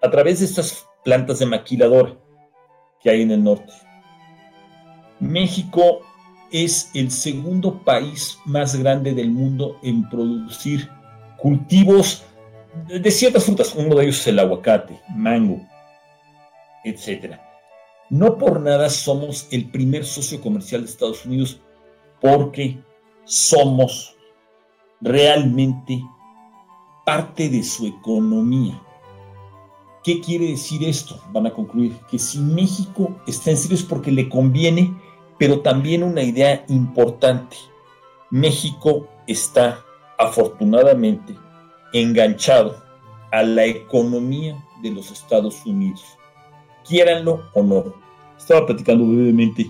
[0.02, 2.16] A través de estas plantas de maquiladora
[3.00, 3.72] que hay en el norte.
[5.20, 6.00] México
[6.50, 10.88] es el segundo país más grande del mundo en producir
[11.36, 12.24] cultivos
[12.86, 13.74] de ciertas frutas.
[13.74, 15.60] Uno de ellos es el aguacate, mango,
[16.84, 17.38] etc.
[18.10, 21.60] No por nada somos el primer socio comercial de Estados Unidos
[22.20, 22.82] porque
[23.24, 24.16] somos
[25.00, 26.02] realmente
[27.04, 28.82] parte de su economía.
[30.02, 31.20] ¿Qué quiere decir esto?
[31.32, 34.94] Van a concluir que si México está en serio es porque le conviene,
[35.38, 37.56] pero también una idea importante.
[38.30, 39.84] México está
[40.18, 41.36] afortunadamente
[41.92, 42.82] enganchado
[43.32, 46.17] a la economía de los Estados Unidos.
[46.88, 47.94] Quieranlo o no.
[48.38, 49.68] Estaba platicando brevemente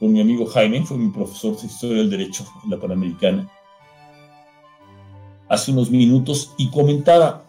[0.00, 3.48] con mi amigo Jaime, fue mi profesor de Historia del Derecho en la Panamericana,
[5.48, 7.46] hace unos minutos y comentaba,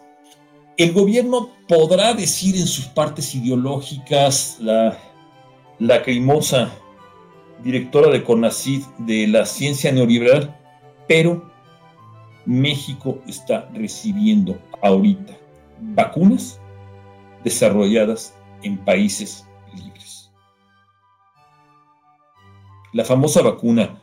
[0.77, 4.97] el gobierno podrá decir en sus partes ideológicas, la
[5.80, 6.71] lacrimosa
[7.63, 10.56] directora de CONACID de la ciencia neoliberal,
[11.08, 11.51] pero
[12.45, 15.36] México está recibiendo ahorita
[15.80, 16.60] vacunas
[17.43, 20.31] desarrolladas en países libres.
[22.93, 24.01] La famosa vacuna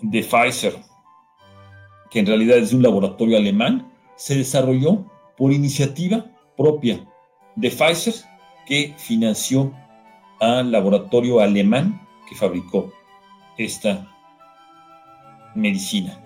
[0.00, 0.76] de Pfizer,
[2.10, 5.04] que en realidad es un laboratorio alemán, se desarrolló
[5.36, 7.06] por iniciativa propia
[7.56, 8.14] de Pfizer,
[8.66, 9.72] que financió
[10.40, 12.92] al laboratorio alemán que fabricó
[13.58, 14.06] esta
[15.54, 16.18] medicina.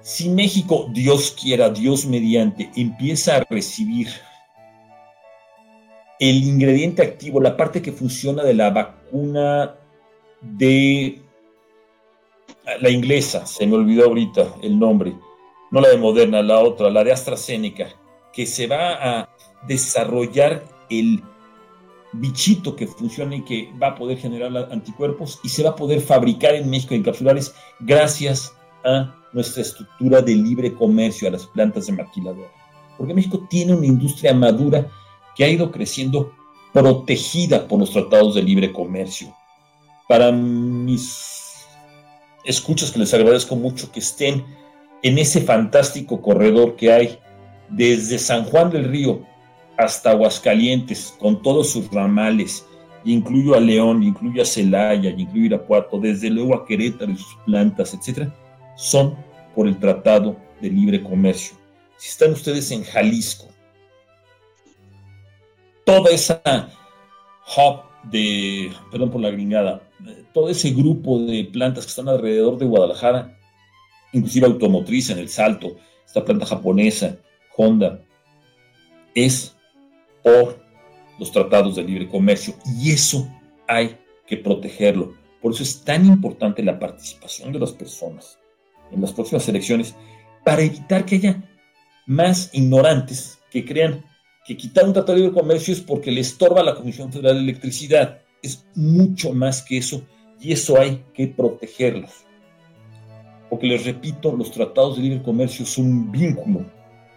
[0.00, 4.08] Si México, Dios quiera, Dios mediante, empieza a recibir
[6.18, 9.76] el ingrediente activo, la parte que funciona de la vacuna
[10.40, 11.20] de
[12.80, 15.16] la inglesa, se me olvidó ahorita el nombre,
[15.70, 17.88] no la de Moderna, la otra, la de AstraZeneca,
[18.32, 19.28] que se va a
[19.66, 21.22] desarrollar el
[22.12, 26.00] bichito que funciona y que va a poder generar anticuerpos y se va a poder
[26.00, 31.92] fabricar en México encapsulares gracias a nuestra estructura de libre comercio, a las plantas de
[31.92, 32.50] maquiladora.
[32.96, 34.88] Porque México tiene una industria madura
[35.36, 36.32] que ha ido creciendo
[36.72, 39.34] protegida por los tratados de libre comercio.
[40.08, 41.66] Para mis
[42.44, 44.44] escuchas que les agradezco mucho que estén
[45.02, 47.18] en ese fantástico corredor que hay
[47.68, 49.20] desde San Juan del Río
[49.76, 52.64] hasta Aguascalientes, con todos sus ramales
[53.06, 57.36] incluyo a León, incluyo a Celaya, incluyo a Irapuato, desde luego a Querétaro y sus
[57.46, 58.34] plantas, etcétera,
[58.76, 59.16] son
[59.54, 61.56] por el Tratado de Libre Comercio.
[61.98, 63.46] Si están ustedes en Jalisco,
[65.86, 66.42] toda esa
[67.56, 69.88] hub de, perdón por la gringada,
[70.34, 73.38] todo ese grupo de plantas que están alrededor de Guadalajara,
[74.12, 77.16] inclusive automotriz en el Salto, esta planta japonesa,
[77.56, 78.02] Honda,
[79.14, 79.56] es
[80.22, 80.60] por
[81.18, 83.30] los tratados de libre comercio y eso
[83.68, 83.96] hay
[84.26, 85.14] que protegerlo.
[85.40, 88.38] Por eso es tan importante la participación de las personas
[88.90, 89.94] en las próximas elecciones
[90.44, 91.42] para evitar que haya
[92.06, 94.04] más ignorantes que crean
[94.46, 97.34] que quitar un tratado de libre comercio es porque le estorba a la Comisión Federal
[97.36, 98.20] de Electricidad.
[98.42, 100.02] Es mucho más que eso
[100.40, 102.12] y eso hay que protegerlos.
[103.50, 106.64] Porque les repito, los tratados de libre comercio son un vínculo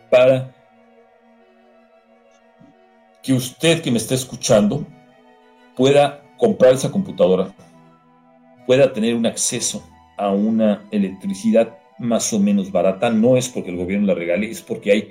[0.09, 0.55] para
[3.21, 4.85] que usted que me está escuchando
[5.75, 7.53] pueda comprar esa computadora,
[8.65, 9.87] pueda tener un acceso
[10.17, 13.09] a una electricidad más o menos barata.
[13.11, 15.09] No es porque el gobierno la regale, es porque hay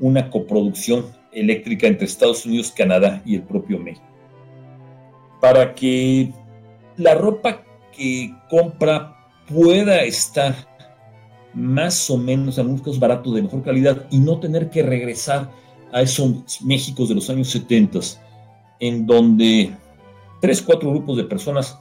[0.00, 4.06] una coproducción eléctrica entre Estados Unidos, Canadá y el propio México.
[5.40, 6.32] Para que
[6.96, 7.62] la ropa
[7.96, 9.16] que compra
[9.48, 10.54] pueda estar
[11.54, 15.50] más o menos a un baratos de mejor calidad y no tener que regresar
[15.92, 18.00] a esos Méxicos de los años 70,
[18.80, 19.72] en donde
[20.40, 21.78] tres, cuatro grupos de personas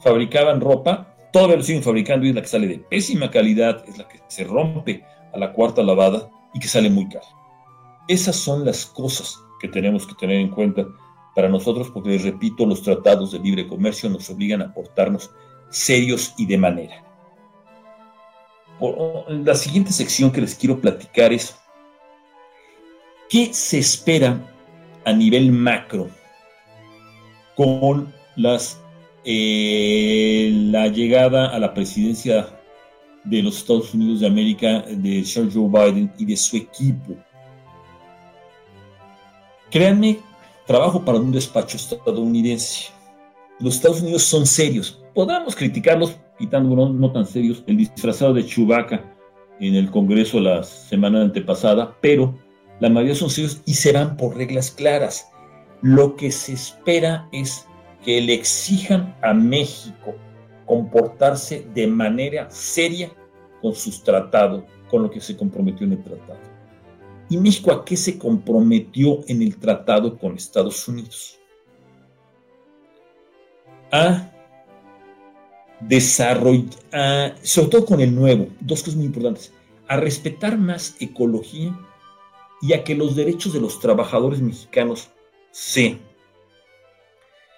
[0.00, 3.98] fabricaban ropa, todavía lo siguen fabricando y es la que sale de pésima calidad, es
[3.98, 7.26] la que se rompe a la cuarta lavada y que sale muy cara.
[8.08, 10.86] Esas son las cosas que tenemos que tener en cuenta
[11.34, 15.30] para nosotros, porque les repito, los tratados de libre comercio nos obligan a portarnos
[15.70, 17.04] serios y de manera.
[19.28, 21.54] La siguiente sección que les quiero platicar es
[23.28, 24.40] ¿Qué se espera
[25.04, 26.08] a nivel macro
[27.54, 28.14] con
[29.22, 32.48] eh, la llegada a la presidencia
[33.24, 37.16] de los Estados Unidos de América de Joe Biden y de su equipo?
[39.70, 40.20] Créanme,
[40.66, 42.86] trabajo para un despacho estadounidense.
[43.60, 45.02] Los Estados Unidos son serios.
[45.14, 49.04] Podamos criticarlos, quitando no, no tan serios, el disfrazado de Chewbacca
[49.60, 52.38] en el Congreso la semana antepasada, pero
[52.80, 55.28] la mayoría son serios y se van por reglas claras.
[55.82, 57.66] Lo que se espera es
[58.04, 60.14] que le exijan a México
[60.64, 63.10] comportarse de manera seria
[63.60, 66.57] con sus tratados, con lo que se comprometió en el tratado.
[67.30, 71.38] ¿Y México a qué se comprometió en el tratado con Estados Unidos?
[73.92, 74.30] A
[75.80, 79.52] desarrollar, sobre todo con el nuevo, dos cosas muy importantes,
[79.86, 81.78] a respetar más ecología
[82.60, 85.10] y a que los derechos de los trabajadores mexicanos
[85.50, 85.98] se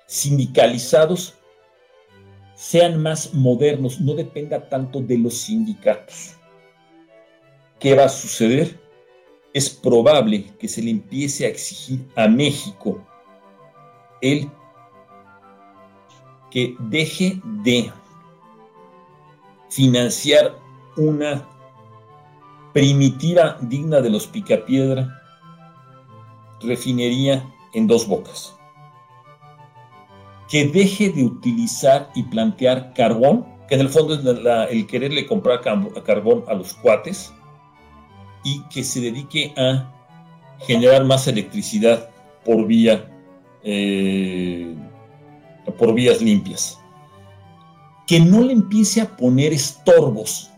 [0.07, 1.35] sindicalizados
[2.55, 6.35] sean más modernos, no dependa tanto de los sindicatos.
[7.79, 8.79] ¿Qué va a suceder?
[9.53, 13.05] Es probable que se le empiece a exigir a México
[14.21, 14.51] el
[16.51, 17.91] que deje de
[19.71, 20.57] financiar
[20.97, 21.49] una
[22.73, 25.09] primitiva digna de los Picapiedra,
[26.61, 28.55] refinería en dos bocas.
[30.49, 34.21] Que deje de utilizar y plantear carbón, que en el fondo es
[34.71, 37.33] el quererle comprar carbón a los cuates,
[38.45, 39.93] y que se dedique a
[40.61, 42.11] generar más electricidad
[42.45, 43.09] por vía
[43.63, 44.75] eh,
[45.79, 46.79] por vías limpias.
[48.07, 50.51] Que no le empiece a poner estorbos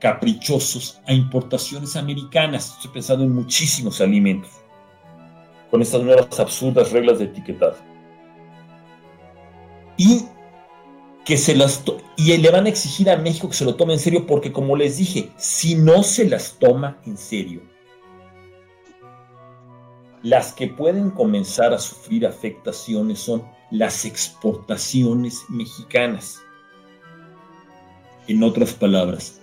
[0.00, 2.74] caprichosos a importaciones americanas.
[2.76, 4.50] Estoy pensando en muchísimos alimentos,
[5.70, 7.76] con estas nuevas absurdas reglas de etiquetado.
[9.96, 10.24] Y
[11.24, 11.82] que se las
[12.16, 14.76] y le van a exigir a México que se lo tome en serio porque como
[14.76, 17.62] les dije, si no se las toma en serio,
[20.22, 26.40] las que pueden comenzar a sufrir afectaciones son las exportaciones mexicanas.
[28.26, 29.40] En otras palabras,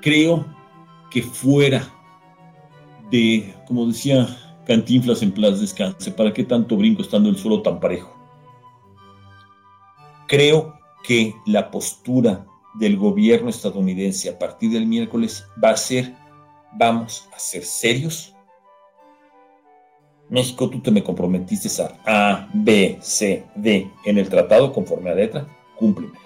[0.00, 0.46] creo
[1.10, 1.86] que fuera
[3.10, 4.26] de, como decía
[4.66, 8.16] Cantinflas en Plaza Descanse, ¿para qué tanto brinco estando el suelo tan parejo?
[10.26, 16.14] Creo que la postura del gobierno estadounidense a partir del miércoles va a ser,
[16.72, 18.34] vamos a ser serios.
[20.28, 25.14] México, tú te me comprometiste a A, B, C, D en el tratado conforme a
[25.14, 25.46] letra,
[25.78, 26.18] cúmpleme.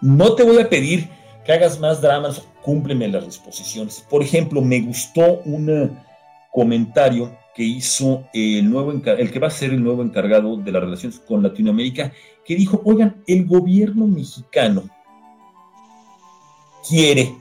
[0.00, 1.08] No te voy a pedir
[1.44, 4.06] que hagas más dramas, cúmpleme las disposiciones.
[4.08, 5.98] Por ejemplo, me gustó un
[6.52, 10.72] comentario que que hizo el, nuevo, el que va a ser el nuevo encargado de
[10.72, 12.12] las relaciones con Latinoamérica,
[12.44, 14.84] que dijo, oigan, el gobierno mexicano
[16.88, 17.34] quiere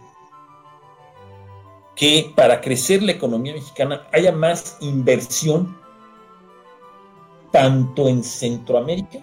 [1.96, 5.78] que para crecer la economía mexicana haya más inversión
[7.52, 9.20] tanto en Centroamérica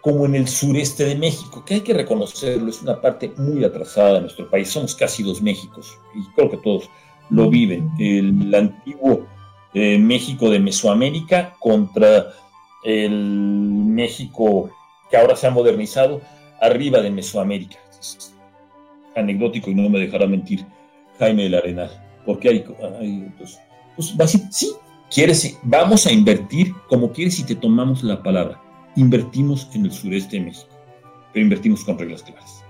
[0.00, 4.14] como en el sureste de México, que hay que reconocerlo, es una parte muy atrasada
[4.14, 4.68] de nuestro país.
[4.70, 6.88] Somos casi dos Méxicos y creo que todos
[7.30, 7.90] lo viven.
[7.98, 9.26] El antiguo
[9.74, 12.32] eh, México de Mesoamérica contra
[12.84, 14.70] el México
[15.10, 16.20] que ahora se ha modernizado
[16.60, 17.78] arriba de Mesoamérica.
[19.16, 20.64] anecdótico y no me dejará mentir
[21.18, 21.90] Jaime del Arenal,
[22.24, 22.64] porque hay,
[23.00, 23.58] hay pues,
[23.96, 24.72] pues sí,
[25.10, 28.60] quieres, vamos a invertir como quieres si te tomamos la palabra.
[28.96, 30.70] Invertimos en el sureste de México,
[31.32, 32.64] pero invertimos con reglas claras.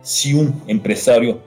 [0.00, 1.40] Si un empresario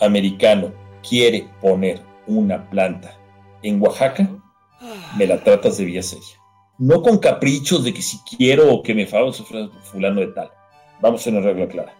[0.00, 0.72] americano
[1.06, 3.16] quiere poner una planta
[3.62, 4.28] en Oaxaca,
[5.16, 6.43] me la tratas de vía seria.
[6.78, 10.50] No con caprichos de que si quiero o que me favorezca fulano de tal.
[11.00, 11.94] Vamos a una regla clara.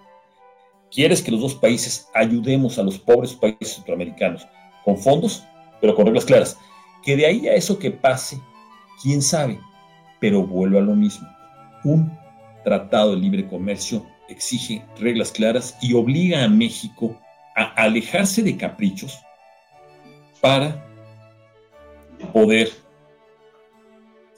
[0.90, 4.46] ¿Quieres que los dos países ayudemos a los pobres países centroamericanos
[4.84, 5.44] con fondos,
[5.80, 6.58] pero con reglas claras?
[7.02, 8.40] Que de ahí a eso que pase,
[9.02, 9.58] quién sabe,
[10.20, 11.28] pero vuelvo a lo mismo.
[11.84, 12.16] Un
[12.64, 17.18] tratado de libre comercio exige reglas claras y obliga a México
[17.56, 19.18] a alejarse de caprichos
[20.40, 20.84] para
[22.32, 22.70] poder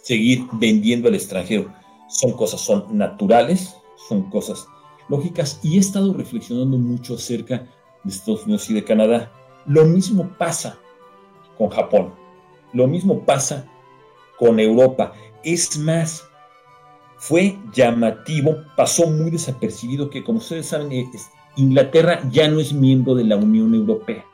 [0.06, 1.74] seguir vendiendo al extranjero.
[2.08, 3.74] Son cosas, son naturales,
[4.08, 4.68] son cosas
[5.08, 7.66] lógicas y he estado reflexionando mucho acerca
[8.04, 9.32] de Estados Unidos y de Canadá.
[9.66, 10.78] Lo mismo pasa
[11.58, 12.14] con Japón,
[12.72, 13.66] lo mismo pasa
[14.38, 15.12] con Europa.
[15.42, 16.22] Es más,
[17.16, 21.10] fue llamativo, pasó muy desapercibido que, como ustedes saben, eh,
[21.56, 24.24] Inglaterra ya no es miembro de la Unión Europea.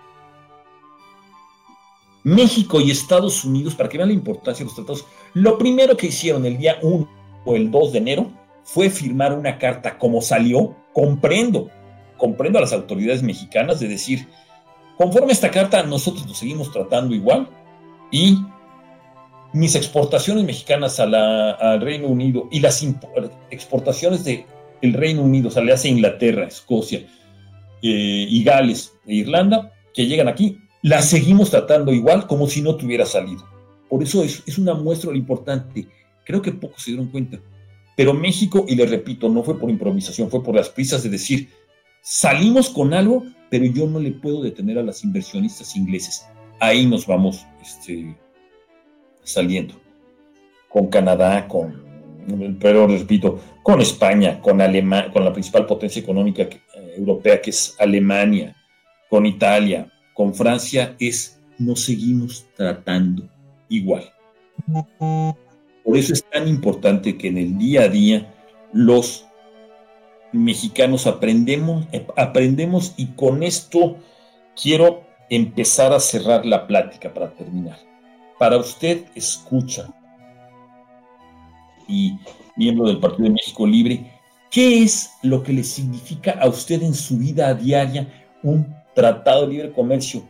[2.24, 6.08] México y Estados Unidos, para que vean la importancia de los tratados, lo primero que
[6.08, 7.08] hicieron el día 1
[7.44, 8.32] o el 2 de enero
[8.64, 11.70] fue firmar una carta como salió, comprendo,
[12.16, 14.28] comprendo a las autoridades mexicanas de decir,
[14.96, 17.48] conforme esta carta nosotros nos seguimos tratando igual
[18.10, 18.38] y
[19.52, 22.84] mis exportaciones mexicanas al Reino Unido y las
[23.50, 27.00] exportaciones del Reino Unido, o sea, le hace Inglaterra, Escocia
[27.82, 32.76] eh, y Gales e Irlanda, que llegan aquí, las seguimos tratando igual como si no
[32.76, 33.51] tuviera salido.
[33.92, 35.86] Por eso es, una muestra importante.
[36.24, 37.38] Creo que pocos se dieron cuenta.
[37.94, 41.50] Pero México, y le repito, no fue por improvisación, fue por las prisas de decir,
[42.00, 46.26] salimos con algo, pero yo no le puedo detener a las inversionistas ingleses.
[46.58, 48.16] Ahí nos vamos este,
[49.24, 49.74] saliendo.
[50.70, 51.84] Con Canadá, con,
[52.60, 56.58] pero repito, con España, con Alemania, con la principal potencia económica eh,
[56.96, 58.56] europea que es Alemania,
[59.10, 63.28] con Italia, con Francia, es nos seguimos tratando
[63.72, 64.12] igual.
[65.84, 68.32] Por eso es tan importante que en el día a día
[68.72, 69.26] los
[70.32, 73.96] mexicanos aprendemos, aprendemos y con esto
[74.60, 77.78] quiero empezar a cerrar la plática para terminar.
[78.38, 79.88] Para usted, escucha
[81.88, 82.18] y
[82.56, 84.10] miembro del Partido de México Libre,
[84.50, 88.08] ¿qué es lo que le significa a usted en su vida diaria
[88.42, 90.22] un tratado de libre comercio?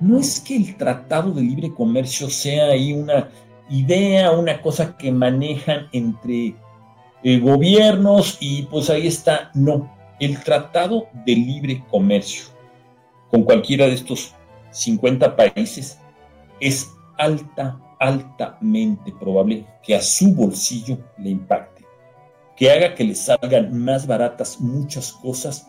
[0.00, 3.28] No es que el tratado de libre comercio sea ahí una
[3.68, 6.56] idea, una cosa que manejan entre
[7.22, 9.50] eh, gobiernos y pues ahí está.
[9.54, 12.44] No, el Tratado de Libre Comercio
[13.30, 14.34] con cualquiera de estos
[14.70, 15.98] 50 países
[16.60, 21.84] es alta, altamente probable que a su bolsillo le impacte,
[22.56, 25.68] que haga que le salgan más baratas muchas cosas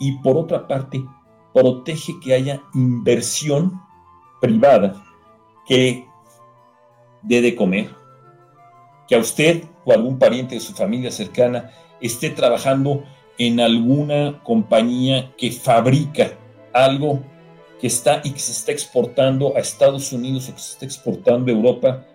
[0.00, 1.02] y por otra parte
[1.56, 3.80] protege que haya inversión
[4.42, 5.02] privada
[5.66, 6.06] que
[7.22, 7.88] dé de comer,
[9.08, 13.04] que a usted o algún pariente de su familia cercana esté trabajando
[13.38, 16.32] en alguna compañía que fabrica
[16.74, 17.22] algo
[17.80, 21.50] que está y que se está exportando a Estados Unidos o que se está exportando
[21.50, 22.06] a Europa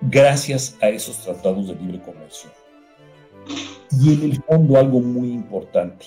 [0.00, 2.48] gracias a esos tratados de libre comercio.
[3.90, 6.06] Y en el fondo algo muy importante,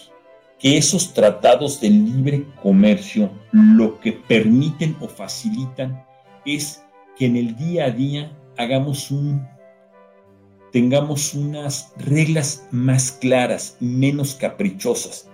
[0.60, 6.04] que esos tratados de libre comercio lo que permiten o facilitan
[6.46, 6.84] es
[7.18, 9.48] que en el día a día hagamos un,
[10.72, 15.30] tengamos unas reglas más claras, menos caprichosas,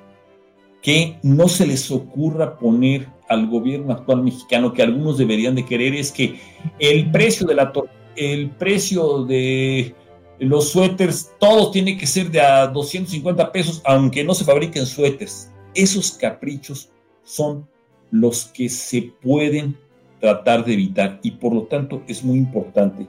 [0.82, 5.96] que no se les ocurra poner al gobierno actual mexicano que algunos deberían de querer
[5.96, 6.40] es que
[6.80, 7.72] el precio de la
[8.16, 9.96] el precio de
[10.40, 15.52] los suéteres, todo tiene que ser de a 250 pesos, aunque no se fabriquen suéteres.
[15.74, 16.90] Esos caprichos
[17.24, 17.68] son
[18.12, 19.78] los que se pueden
[20.20, 23.08] tratar de evitar y por lo tanto es muy importante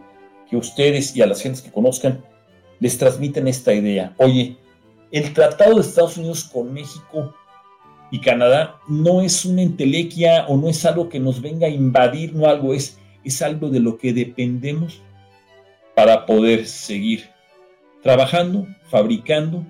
[0.48, 2.24] que ustedes y a las gentes que conozcan
[2.80, 4.14] les transmiten esta idea.
[4.18, 4.56] Oye,
[5.12, 7.34] el tratado de Estados Unidos con México
[8.10, 12.34] y Canadá no es una entelequia o no es algo que nos venga a invadir,
[12.34, 15.02] no algo, es, es algo de lo que dependemos
[15.94, 17.30] para poder seguir
[18.02, 19.64] trabajando, fabricando,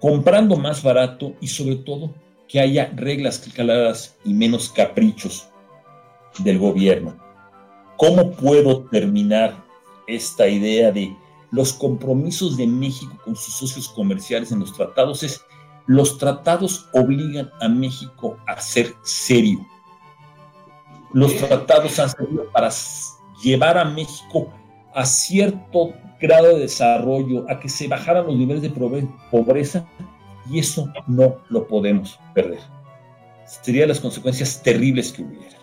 [0.00, 2.14] comprando más barato y sobre todo
[2.48, 5.48] que haya reglas claras y menos caprichos
[6.38, 7.16] del gobierno.
[7.96, 9.64] ¿Cómo puedo terminar
[10.06, 11.16] esta idea de
[11.50, 15.22] los compromisos de México con sus socios comerciales en los tratados?
[15.22, 15.44] Es
[15.86, 19.66] los tratados obligan a México a ser serio.
[21.12, 22.70] Los tratados han servido para
[23.42, 24.52] llevar a México
[24.94, 28.70] a cierto grado de desarrollo, a que se bajaran los niveles de
[29.30, 29.86] pobreza,
[30.50, 32.60] y eso no lo podemos perder.
[33.46, 35.56] Serían las consecuencias terribles que hubiera.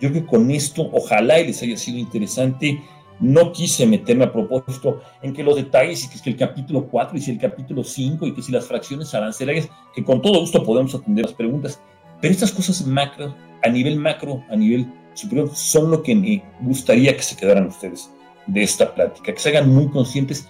[0.00, 2.82] Yo creo que con esto, ojalá y les haya sido interesante.
[3.18, 7.16] No quise meterme a propósito en que los detalles y que, que el capítulo 4
[7.16, 10.62] y si el capítulo 5 y que si las fracciones arancelarias, que con todo gusto
[10.62, 11.80] podemos atender las preguntas,
[12.20, 17.16] pero estas cosas macro, a nivel macro, a nivel superior, son lo que me gustaría
[17.16, 18.10] que se quedaran ustedes
[18.46, 20.48] de esta plática, que se hagan muy conscientes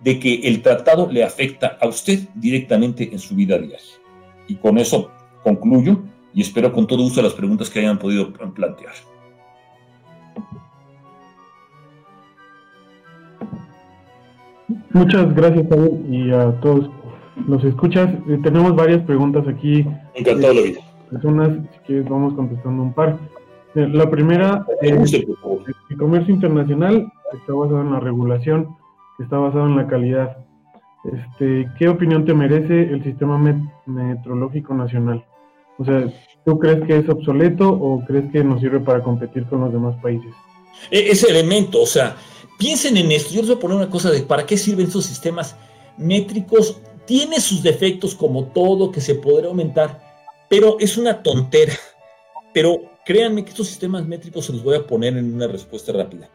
[0.00, 3.78] de que el tratado le afecta a usted directamente en su vida diaria.
[4.46, 5.10] Y con eso
[5.42, 6.00] concluyo
[6.32, 8.92] y espero con todo gusto las preguntas que hayan podido plantear.
[14.90, 15.66] Muchas gracias,
[16.10, 16.90] y a todos
[17.46, 18.10] los escuchas.
[18.28, 19.86] Eh, tenemos varias preguntas aquí.
[20.14, 20.80] Encantado la vida.
[21.10, 23.18] Personas, si quieres, vamos contestando un par.
[23.74, 24.98] Eh, la primera, eh,
[25.90, 28.76] el comercio internacional está basado en la regulación,
[29.18, 30.38] está basado en la calidad.
[31.04, 33.38] Este, ¿Qué opinión te merece el sistema
[33.86, 35.24] metrológico nacional?
[35.78, 36.12] O sea,
[36.44, 39.96] ¿tú crees que es obsoleto o crees que nos sirve para competir con los demás
[40.02, 40.34] países?
[40.90, 42.16] E-, ese elemento, o sea,
[42.58, 43.32] piensen en esto.
[43.32, 45.56] Yo les voy a poner una cosa de para qué sirven esos sistemas
[45.96, 46.80] métricos.
[47.06, 50.00] Tiene sus defectos como todo que se podría aumentar,
[50.48, 51.72] pero es una tontera.
[52.52, 56.28] Pero créanme que estos sistemas métricos se los voy a poner en una respuesta rápida.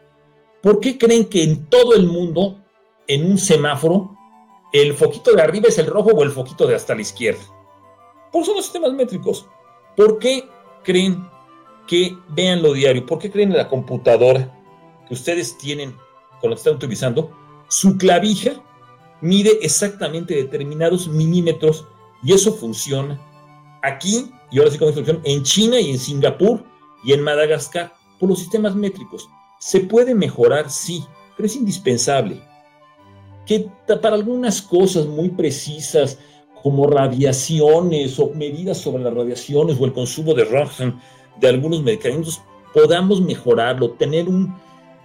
[0.64, 2.64] ¿Por qué creen que en todo el mundo,
[3.06, 4.16] en un semáforo,
[4.72, 7.42] el foquito de arriba es el rojo o el foquito de hasta la izquierda?
[8.32, 9.46] Por son los sistemas métricos.
[9.94, 10.48] ¿Por qué
[10.82, 11.28] creen
[11.86, 13.04] que vean lo diario?
[13.04, 14.58] ¿Por qué creen en la computadora
[15.06, 15.94] que ustedes tienen
[16.40, 17.30] con lo que están utilizando?
[17.68, 18.52] Su clavija
[19.20, 21.86] mide exactamente determinados milímetros
[22.22, 23.20] y eso funciona
[23.82, 26.64] aquí, y ahora sí con instrucción, en China y en Singapur
[27.04, 29.28] y en Madagascar por los sistemas métricos.
[29.64, 31.02] Se puede mejorar, sí,
[31.34, 32.38] pero es indispensable.
[33.46, 36.18] Que para algunas cosas muy precisas,
[36.62, 40.96] como radiaciones o medidas sobre las radiaciones o el consumo de Roxen
[41.40, 42.42] de algunos medicamentos,
[42.74, 44.54] podamos mejorarlo, tener un,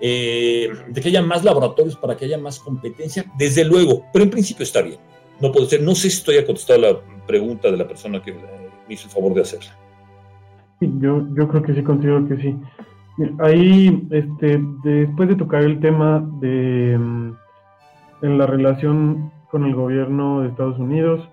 [0.02, 4.30] eh, de que haya más laboratorios para que haya más competencia, desde luego, pero en
[4.30, 5.00] principio está bien.
[5.40, 8.34] No puede ser, no sé si estoy a contestar la pregunta de la persona que
[8.34, 9.74] me hizo el favor de hacerla.
[10.82, 12.56] Yo, yo creo que sí, considero que sí.
[13.40, 17.34] Ahí, este, después de tocar el tema de mm,
[18.22, 21.28] en la relación con el gobierno de Estados Unidos,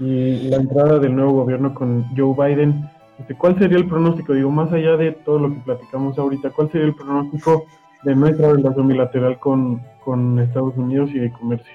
[0.00, 4.32] y la entrada del nuevo gobierno con Joe Biden, este, ¿cuál sería el pronóstico?
[4.32, 7.66] Digo, más allá de todo lo que platicamos ahorita, ¿cuál sería el pronóstico
[8.04, 11.74] de nuestra relación bilateral con, con Estados Unidos y de comercio?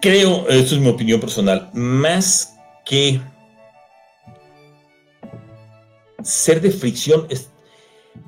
[0.00, 3.20] Creo, esto es mi opinión personal, más que
[6.24, 7.26] ser de fricción,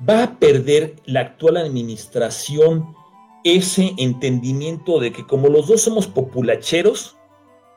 [0.07, 2.95] va a perder la actual administración
[3.43, 7.15] ese entendimiento de que como los dos somos populacheros,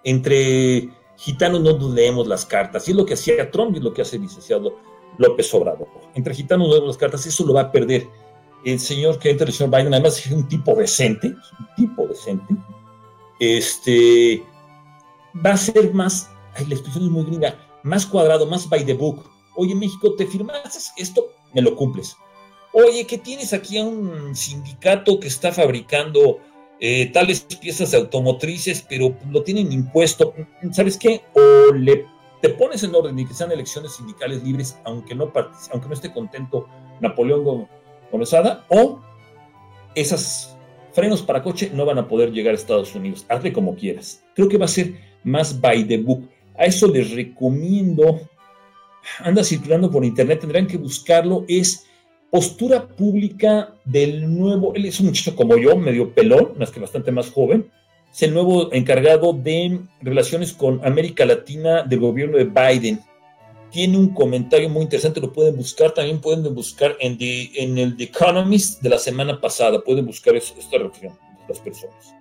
[0.05, 2.89] entre gitanos no nos leemos las cartas.
[2.89, 4.79] Y es lo que hacía Trump y es lo que hace el licenciado
[5.19, 5.89] López Obrador.
[6.15, 8.09] Entre gitanos no leemos las cartas, eso lo va a perder.
[8.65, 12.57] El señor que entra, el señor Biden, además es un tipo decente, un tipo decente,
[13.39, 14.43] este,
[15.45, 19.31] va a ser más, la expresión es muy gringa, más cuadrado, más by the book.
[19.55, 21.29] Oye, México, ¿te firmaste esto?
[21.55, 22.17] Me lo cumples.
[22.73, 26.41] Oye, ¿qué tienes aquí a un sindicato que está fabricando
[26.81, 30.35] eh, tales piezas automotrices, pero lo tienen impuesto.
[30.71, 31.23] ¿Sabes qué?
[31.35, 32.07] O le,
[32.41, 35.33] te pones en orden y que sean elecciones sindicales libres, aunque no,
[35.73, 36.69] aunque no esté contento
[37.01, 37.69] Napoleón Gómez
[38.69, 39.01] o
[39.95, 40.57] esos
[40.93, 43.27] frenos para coche no van a poder llegar a Estados Unidos.
[43.29, 44.25] Hazle como quieras.
[44.35, 44.95] Creo que va a ser
[45.25, 46.29] más by the book.
[46.57, 48.21] A eso les recomiendo.
[49.21, 51.45] Anda circulando por internet, tendrán que buscarlo.
[51.49, 51.87] Es
[52.31, 57.11] postura pública del nuevo, él es un muchacho como yo, medio pelón, más que bastante
[57.11, 57.71] más joven,
[58.13, 63.01] es el nuevo encargado de relaciones con América Latina del gobierno de Biden.
[63.71, 68.05] tiene un comentario muy interesante, lo pueden buscar, también pueden buscar en, en el The
[68.05, 72.15] Economist de la semana pasada, pueden buscar esta reflexión de las personas.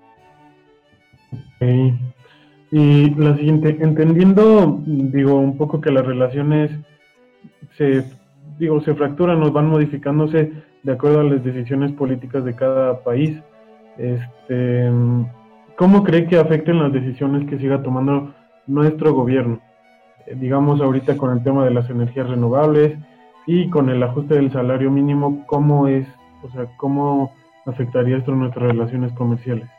[2.72, 6.72] Y la siguiente, entendiendo, digo, un poco que las relaciones
[7.78, 8.04] se,
[8.60, 10.52] digo, se fracturan o van modificándose
[10.84, 13.38] de acuerdo a las decisiones políticas de cada país,
[13.98, 14.90] este,
[15.76, 18.34] ¿cómo cree que afecten las decisiones que siga tomando
[18.68, 19.60] nuestro gobierno?
[20.26, 22.98] Eh, digamos ahorita con el tema de las energías renovables
[23.46, 26.08] y con el ajuste del salario mínimo, ¿cómo es,
[26.44, 27.32] o sea, cómo
[27.66, 29.70] afectaría esto nuestras relaciones comerciales?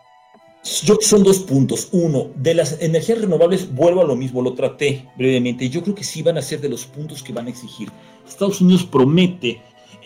[0.84, 1.88] Yo son dos puntos.
[1.92, 5.68] Uno, de las energías renovables, vuelvo a lo mismo, lo traté brevemente.
[5.68, 7.90] Yo creo que sí van a ser de los puntos que van a exigir.
[8.26, 9.62] Estados Unidos promete,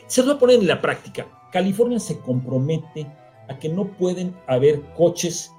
[0.07, 1.26] se lo va a poner en la práctica.
[1.50, 3.07] California se compromete
[3.48, 5.50] a que no pueden haber coches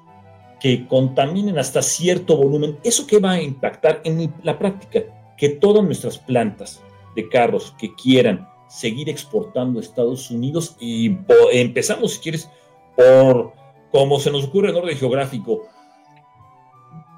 [0.59, 2.79] que contaminen hasta cierto volumen.
[2.83, 5.03] ¿Eso qué va a impactar en la práctica?
[5.37, 6.81] Que todas nuestras plantas
[7.15, 11.17] de carros que quieran seguir exportando a Estados Unidos y
[11.51, 12.49] empezamos, si quieres,
[12.95, 13.53] por
[13.93, 15.67] como se nos ocurre en orden geográfico,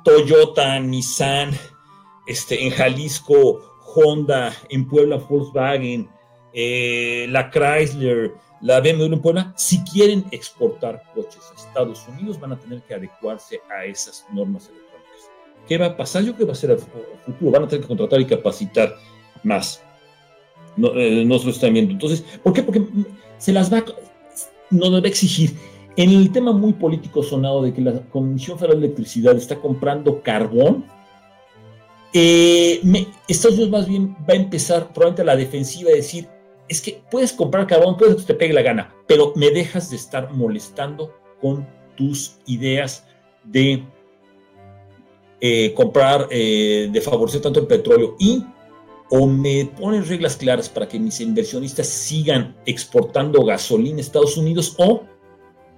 [0.04, 1.52] Toyota, Nissan,
[2.28, 3.62] este, en Jalisco,
[3.96, 6.10] Honda, en Puebla, Volkswagen,
[6.52, 12.52] eh, la Chrysler, la BMW en Puebla, si quieren exportar coches a Estados Unidos, van
[12.52, 15.32] a tener que adecuarse a esas normas electrónicas.
[15.70, 16.24] ¿Qué va a pasar?
[16.24, 17.52] Yo creo que va a ser el futuro.
[17.52, 18.98] Van a tener que contratar y capacitar
[19.44, 19.82] más.
[20.78, 21.94] Eh, no se lo están viendo.
[21.94, 22.64] Entonces, ¿por qué?
[22.64, 22.84] Porque
[23.38, 23.84] se las va,
[24.72, 25.56] no debe exigir
[25.98, 30.22] en el tema muy político sonado de que la Comisión Federal de Electricidad está comprando
[30.22, 30.86] carbón,
[32.14, 32.82] eh,
[33.28, 36.28] Estados Unidos más bien va a empezar probablemente a la defensiva de decir,
[36.68, 39.98] es que puedes comprar carbón, puedes que te pegue la gana, pero me dejas de
[39.98, 43.06] estar molestando con tus ideas
[43.44, 43.84] de
[45.42, 48.44] eh, comprar, eh, de favorecer tanto el petróleo y
[49.12, 54.74] o me pones reglas claras para que mis inversionistas sigan exportando gasolina a Estados Unidos
[54.78, 55.04] o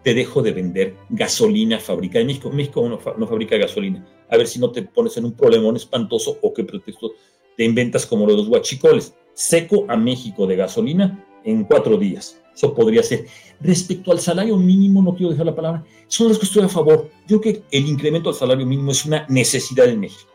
[0.07, 2.49] te dejo de vender gasolina fabricada en México.
[2.49, 4.07] México no, fabrica gasolina.
[4.29, 7.11] A ver si no te pones en un problemón espantoso o qué pretexto
[7.57, 9.13] te inventas como lo de los guachicoles.
[9.33, 12.41] Seco a México de gasolina en cuatro días.
[12.55, 13.25] Eso podría ser.
[13.59, 17.09] Respecto al salario mínimo, no quiero dejar la palabra, son las que estoy a favor.
[17.27, 20.31] Yo creo que el incremento del salario mínimo es una necesidad en México.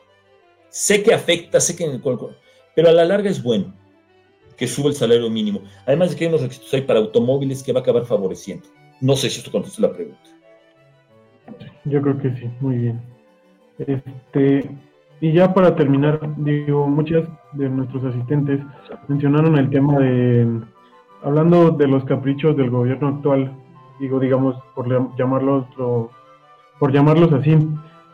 [0.68, 1.98] Sé que afecta, sé que...
[2.76, 3.74] Pero a la larga es bueno
[4.54, 5.62] que suba el salario mínimo.
[5.86, 8.68] Además de que hay unos requisitos ahí para automóviles que va a acabar favoreciendo.
[9.02, 10.20] No sé si esto contesta la pregunta.
[11.84, 13.00] Yo creo que sí, muy bien.
[13.78, 14.70] Este,
[15.20, 18.60] y ya para terminar, digo, muchas de nuestros asistentes
[19.08, 20.46] mencionaron el tema de,
[21.24, 23.52] hablando de los caprichos del gobierno actual,
[23.98, 24.88] digo, digamos, por
[25.18, 25.66] llamarlos,
[26.78, 27.58] por llamarlos así,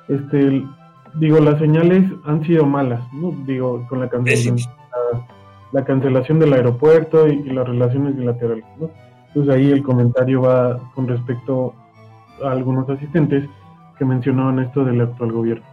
[0.09, 0.65] este,
[1.17, 3.33] digo, las señales han sido malas, ¿no?
[3.47, 4.57] Digo, con la cancelación,
[5.73, 8.89] la, cancelación del aeropuerto y, y las relaciones bilaterales, ¿no?
[9.29, 11.75] Entonces ahí el comentario va con respecto
[12.43, 13.49] a algunos asistentes
[13.99, 15.65] que mencionaban esto del actual gobierno.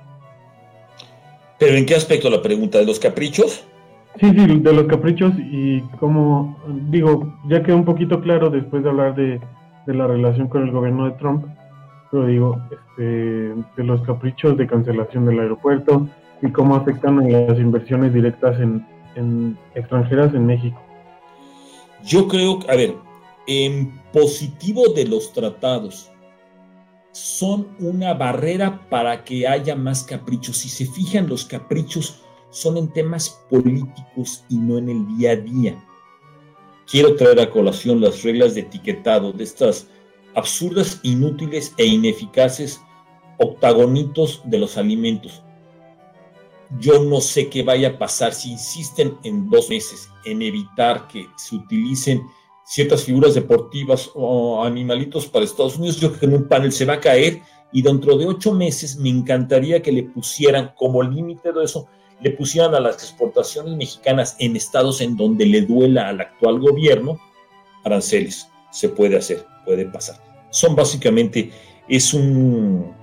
[1.59, 2.79] ¿Pero en qué aspecto la pregunta?
[2.79, 3.65] ¿De los caprichos?
[4.19, 6.57] Sí, sí, de los caprichos y como
[6.89, 9.41] digo, ya quedó un poquito claro después de hablar de,
[9.87, 11.45] la relación con el gobierno de Trump,
[12.11, 16.07] pero digo, este, de los caprichos de cancelación del aeropuerto
[16.41, 18.85] y cómo afectan las inversiones directas en,
[19.15, 20.81] en extranjeras en México.
[22.03, 22.95] Yo creo, a ver,
[23.47, 26.11] en positivo de los tratados
[27.11, 30.57] son una barrera para que haya más caprichos.
[30.57, 35.35] Si se fijan, los caprichos son en temas políticos y no en el día a
[35.35, 35.85] día.
[36.89, 39.87] Quiero traer a colación las reglas de etiquetado de estas
[40.35, 42.81] absurdas, inútiles e ineficaces
[43.37, 45.41] octagonitos de los alimentos.
[46.79, 51.27] Yo no sé qué vaya a pasar si insisten en dos meses en evitar que
[51.37, 52.23] se utilicen
[52.65, 56.85] ciertas figuras deportivas o animalitos para Estados Unidos, yo creo que en un panel se
[56.85, 57.41] va a caer
[57.71, 61.87] y dentro de ocho meses me encantaría que le pusieran como límite de eso,
[62.21, 67.19] le pusieran a las exportaciones mexicanas en estados en donde le duela al actual gobierno
[67.83, 68.49] aranceles.
[68.71, 70.21] Se puede hacer, puede pasar.
[70.49, 71.51] Son básicamente,
[71.87, 72.93] es un...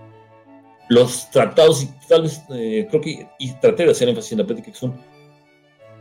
[0.88, 4.46] Los tratados, y tal vez, eh, creo que, y traté de hacer énfasis en la
[4.46, 4.94] plática, que son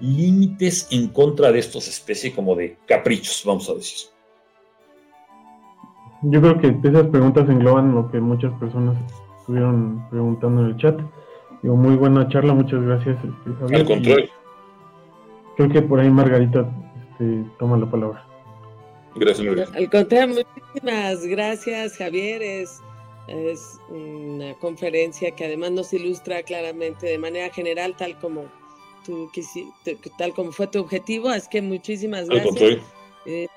[0.02, 4.10] límites en contra de estos especies como de caprichos, vamos a decir.
[6.24, 8.96] Yo creo que esas preguntas engloban lo que muchas personas
[9.40, 11.00] estuvieron preguntando en el chat.
[11.62, 13.18] Digo, muy buena charla, muchas gracias.
[13.18, 14.30] Este, Al contrario.
[15.58, 16.68] Creo que por ahí Margarita
[17.12, 18.26] este, toma la palabra.
[19.16, 19.78] Gracias, Margarita.
[19.78, 22.42] Al contrario, muchísimas gracias, Javier.
[22.42, 22.82] Es,
[23.28, 28.46] es una conferencia que además nos ilustra claramente de manera general, tal como
[30.18, 32.80] tal como fue tu objetivo, es que muchísimas gracias.
[33.26, 33.48] Eh,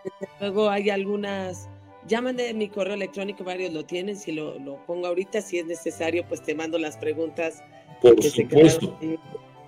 [0.41, 1.69] luego hay algunas,
[2.07, 4.55] llaman de mi correo electrónico, varios lo tienen, si lo,
[4.87, 7.63] pongo ahorita, si es necesario, pues te mando las preguntas.
[8.01, 8.99] Por supuesto.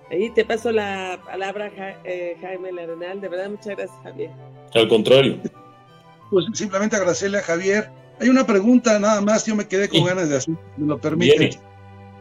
[0.09, 1.71] Ahí te paso la palabra,
[2.05, 3.19] eh, Jaime Larenal.
[3.19, 4.31] De verdad, muchas gracias, Javier.
[4.73, 5.39] Al contrario.
[6.29, 7.89] Pues simplemente agradecerle a Javier.
[8.19, 11.59] Hay una pregunta nada más, yo me quedé con ganas de hacer, me lo permite.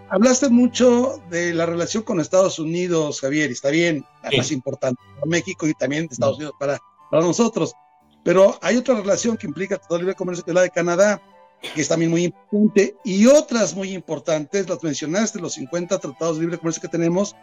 [0.08, 5.00] Hablaste mucho de la relación con Estados Unidos, Javier, y está bien, la más importante
[5.14, 6.78] para México y también Estados Unidos para,
[7.10, 7.74] para nosotros.
[8.22, 11.20] Pero hay otra relación que implica todo el libre comercio, que es la de Canadá,
[11.74, 16.42] que es también muy importante, y otras muy importantes, las mencionaste, los 50 tratados de
[16.42, 17.34] libre comercio que tenemos,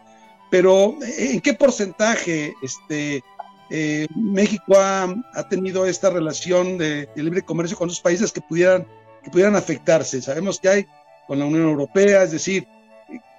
[0.50, 3.24] pero ¿en qué porcentaje este,
[3.70, 5.16] eh, México ha,
[5.50, 8.88] tenido esta relación de, libre comercio con otros países que pudieran,
[9.24, 10.22] que pudieran afectarse?
[10.22, 10.88] Sabemos que hay
[11.28, 12.68] con la Unión Europea, es decir,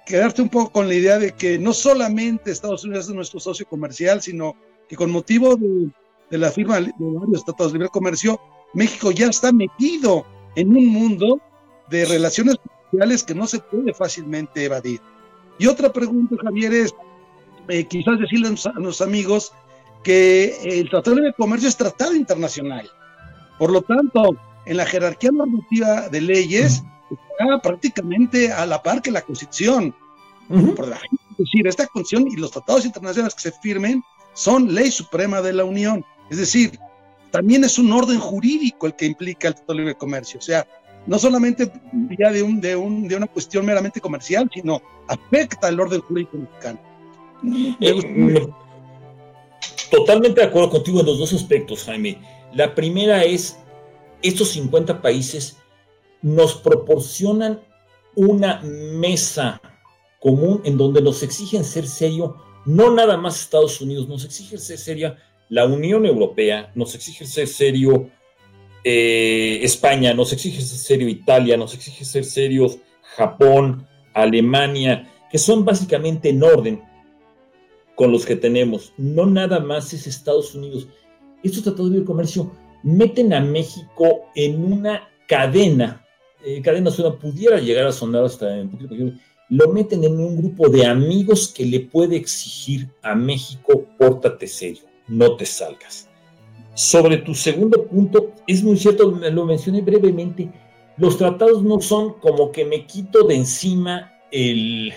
[0.05, 3.65] quedarte un poco con la idea de que no solamente Estados Unidos es nuestro socio
[3.65, 4.55] comercial, sino
[4.87, 5.91] que con motivo de,
[6.37, 8.39] la firma de varios tratados de libre comercio,
[8.73, 10.25] México ya está metido
[10.55, 11.39] en un mundo
[11.89, 15.01] de relaciones comerciales que no se puede fácilmente evadir.
[15.57, 16.93] Y otra pregunta, Javier, es
[17.67, 19.53] eh, quizás decirle a los amigos
[20.03, 22.89] que el Tratado de Libre Comercio es tratado internacional.
[23.57, 29.11] Por lo tanto, en la jerarquía normativa de leyes, está prácticamente a la par que
[29.11, 29.95] la Constitución.
[30.49, 34.03] Es decir, esta Constitución y los tratados internacionales que se firmen
[34.33, 36.05] son ley suprema de la Unión.
[36.29, 36.79] Es decir,
[37.31, 40.39] también es un orden jurídico el que implica el Tratado de Libre Comercio.
[40.39, 40.65] O sea,
[41.07, 41.71] no solamente
[42.17, 46.37] ya de, un, de, un, de una cuestión meramente comercial, sino afecta el orden jurídico
[46.37, 46.79] mexicano.
[47.79, 48.47] Eh,
[49.91, 52.17] totalmente de acuerdo contigo en los dos aspectos, Jaime.
[52.53, 53.57] La primera es,
[54.21, 55.57] estos 50 países
[56.25, 57.61] nos proporcionan
[58.15, 59.61] una mesa
[60.19, 64.79] común en donde nos exigen ser serio, no nada más Estados Unidos, nos exige ser
[64.79, 65.17] seria
[65.49, 68.09] la Unión Europea, nos exige ser serio
[68.83, 72.79] eh, España, nos exige ser serio Italia, nos exige ser serios
[73.17, 76.81] Japón, Alemania, que son básicamente en orden
[77.93, 78.93] con los que tenemos.
[78.97, 80.87] No nada más es Estados Unidos.
[81.43, 82.51] Estos tratados de comercio
[82.81, 86.01] meten a México en una cadena
[86.45, 88.95] eh, cadena pudiera llegar a sonar hasta un poquito
[89.49, 94.83] lo meten en un grupo de amigos que le puede exigir a México, pórtate serio,
[95.07, 96.09] no te salgas.
[96.73, 100.51] Sobre tu segundo punto, es muy cierto, lo mencioné brevemente,
[100.97, 104.93] los tratados no son como que me quito de encima el,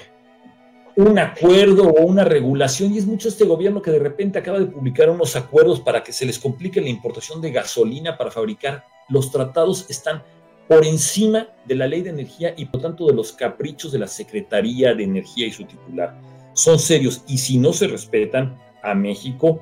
[0.96, 4.66] un acuerdo o una regulación, y es mucho este gobierno que de repente acaba de
[4.66, 8.84] publicar unos acuerdos para que se les complique la importación de gasolina para fabricar.
[9.08, 10.22] Los tratados están
[10.68, 14.06] por encima de la ley de energía y por tanto de los caprichos de la
[14.06, 16.14] Secretaría de Energía y su titular.
[16.52, 19.60] Son serios y si no se respetan a México,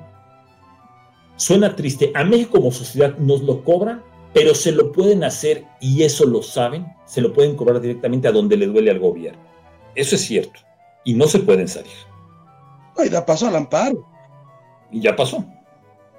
[1.37, 4.03] suena triste, a México como sociedad nos lo cobran,
[4.33, 8.33] pero se lo pueden hacer y eso lo saben, se lo pueden cobrar directamente a
[8.33, 9.41] donde le duele al gobierno.
[9.95, 10.59] Eso es cierto
[11.05, 11.91] y no se pueden salir.
[13.03, 14.05] Y da paso al amparo.
[14.91, 15.45] Y ya pasó.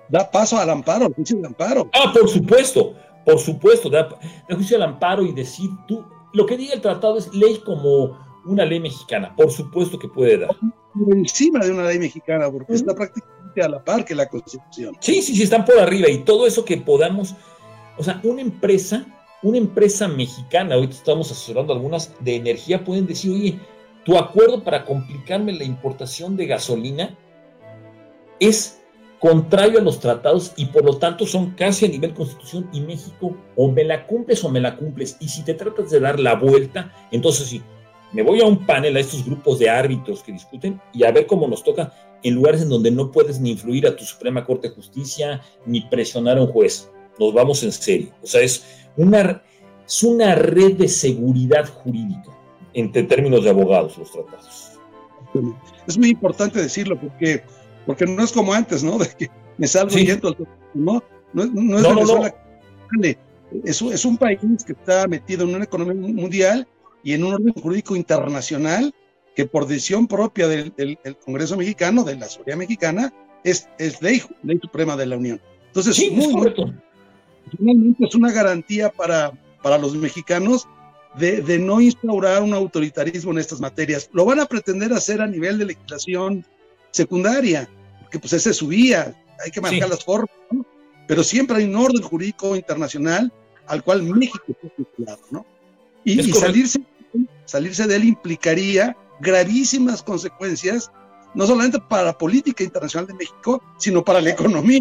[0.09, 1.91] Da paso al amparo, al juicio de amparo.
[1.93, 2.95] Ah, por supuesto
[3.29, 4.09] por supuesto, da,
[4.49, 6.03] juicio al amparo y decir tú,
[6.33, 10.39] lo que diga el tratado es ley como una ley mexicana, por supuesto que puede
[10.39, 10.49] dar.
[10.59, 14.97] Por encima de una ley mexicana, porque está prácticamente a la par que la Constitución.
[15.01, 17.35] Sí, sí, sí, están por arriba y todo eso que podamos,
[17.99, 19.05] o sea, una empresa,
[19.43, 23.61] una empresa mexicana, ahorita estamos asesorando algunas de energía, pueden decir, oye,
[24.07, 27.15] tu acuerdo para complicarme la importación de gasolina
[28.41, 28.78] es
[29.19, 33.37] contrario a los tratados y por lo tanto son casi a nivel constitución y México
[33.57, 35.17] o me la cumples o me la cumples.
[35.21, 37.63] Y si te tratas de dar la vuelta, entonces sí,
[38.13, 41.27] me voy a un panel a estos grupos de árbitros que discuten y a ver
[41.27, 41.93] cómo nos toca
[42.23, 45.83] en lugares en donde no puedes ni influir a tu Suprema Corte de Justicia ni
[45.83, 46.91] presionar a un juez.
[47.19, 48.13] Nos vamos en serio.
[48.23, 49.43] O sea, es una,
[49.87, 52.37] es una red de seguridad jurídica
[52.75, 54.73] entre términos de abogados los tratados.
[55.87, 57.43] Es muy importante decirlo porque
[57.89, 58.99] porque no es como antes, ¿no?
[58.99, 60.37] De que me salgo y entro
[60.75, 62.35] no, no, no es Venezuela.
[63.65, 66.69] Es, es un país que está metido en una economía mundial
[67.03, 68.95] y en un orden jurídico internacional
[69.35, 73.11] que por decisión propia del, del, Congreso mexicano, de la seguridad mexicana,
[73.43, 75.41] es, es ley, ley suprema de la Unión.
[75.69, 76.55] Entonces, sí, muy,
[77.57, 79.33] finalmente es una garantía para,
[79.63, 80.69] para los mexicanos
[81.19, 84.11] de, de, no instaurar un autoritarismo en estas materias.
[84.13, 86.45] Lo van a pretender hacer a nivel de legislación
[86.91, 87.69] secundaria,
[88.11, 90.31] que pues ese subía, hay que marcar las formas,
[91.07, 93.33] pero siempre hay un orden jurídico internacional
[93.67, 95.47] al cual México está vinculado, ¿no?
[96.05, 96.81] Y, salirse,
[97.45, 100.91] salirse de él implicaría gravísimas consecuencias
[101.35, 104.81] no solamente para la política internacional de México, sino para la economía.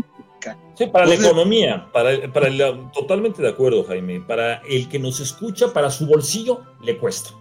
[0.78, 4.22] Sí, para la economía, para, para el, totalmente de acuerdo, Jaime.
[4.22, 7.32] Para el que nos escucha, para su bolsillo, le cuesta.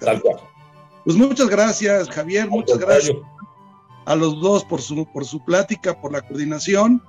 [0.00, 0.36] Tal cual.
[1.04, 3.16] Pues muchas gracias, Javier, muchas gracias
[4.06, 7.02] a los dos por su, por su plática, por la coordinación.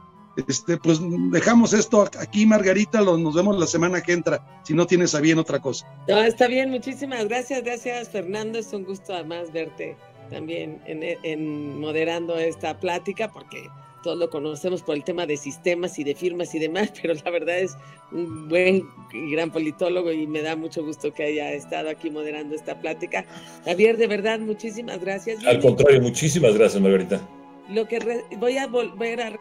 [0.47, 0.99] Este, pues
[1.31, 5.39] dejamos esto aquí, Margarita, nos vemos la semana que entra, si no tienes a bien
[5.39, 5.87] otra cosa.
[6.09, 9.95] No, está bien, muchísimas gracias, gracias Fernando, es un gusto además verte
[10.29, 13.69] también en, en moderando esta plática, porque
[14.05, 17.31] todos lo conocemos por el tema de sistemas y de firmas y demás, pero la
[17.31, 17.75] verdad es
[18.11, 22.53] un buen y gran politólogo y me da mucho gusto que haya estado aquí moderando
[22.53, 23.25] esta plática.
[23.65, 25.43] Javier, de verdad, muchísimas gracias.
[25.43, 27.19] Al contrario, muchísimas gracias, Margarita.
[27.67, 27.97] Lo que
[28.37, 29.35] voy a volver a,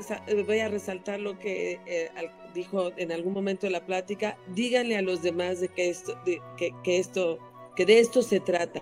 [0.46, 2.08] voy a resaltar lo que eh,
[2.54, 4.38] dijo en algún momento de la plática.
[4.54, 7.38] Díganle a los demás de que esto, de, que, que esto,
[7.76, 8.80] que de esto se trata.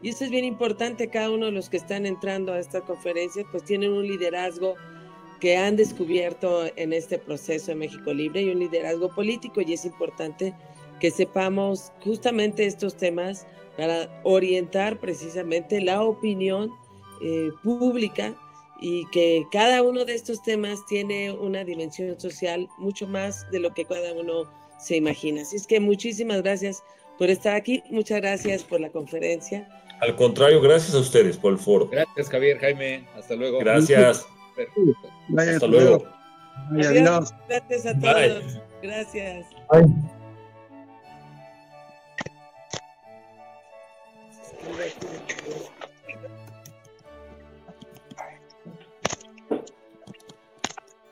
[0.00, 1.08] Y esto es bien importante.
[1.08, 4.76] Cada uno de los que están entrando a esta conferencia, pues tienen un liderazgo
[5.44, 9.84] que han descubierto en este proceso de México Libre y un liderazgo político y es
[9.84, 10.54] importante
[11.00, 16.70] que sepamos justamente estos temas para orientar precisamente la opinión
[17.22, 18.34] eh, pública
[18.80, 23.74] y que cada uno de estos temas tiene una dimensión social mucho más de lo
[23.74, 25.42] que cada uno se imagina.
[25.42, 26.82] Así es que muchísimas gracias
[27.18, 29.68] por estar aquí, muchas gracias por la conferencia.
[30.00, 31.86] Al contrario, gracias a ustedes por el foro.
[31.86, 33.58] Gracias Javier, Jaime, hasta luego.
[33.58, 34.26] Gracias.
[35.36, 36.04] Hasta luego.
[36.70, 37.34] adiós.
[37.48, 38.60] Gracias a todos.
[38.82, 39.46] Gracias.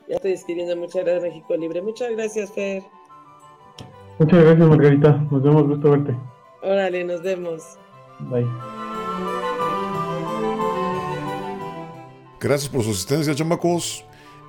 [0.07, 0.75] Ya estoy escribiendo.
[0.75, 1.81] Muchas gracias, México Libre.
[1.81, 2.83] Muchas gracias, Fer.
[4.19, 5.11] Muchas gracias, Margarita.
[5.31, 6.15] Nos vemos, gusto verte.
[6.61, 7.77] Órale, nos vemos.
[8.19, 8.92] Bye.
[12.43, 14.03] Gracias por su asistencia, chamacos.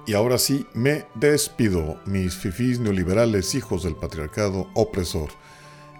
[0.05, 5.30] Y ahora sí, me despido, mis fifís neoliberales, hijos del patriarcado opresor.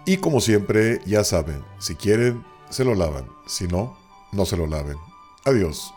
[0.05, 3.29] Y como siempre, ya saben, si quieren, se lo lavan.
[3.47, 3.97] Si no,
[4.33, 4.97] no se lo laven.
[5.45, 5.93] Adiós.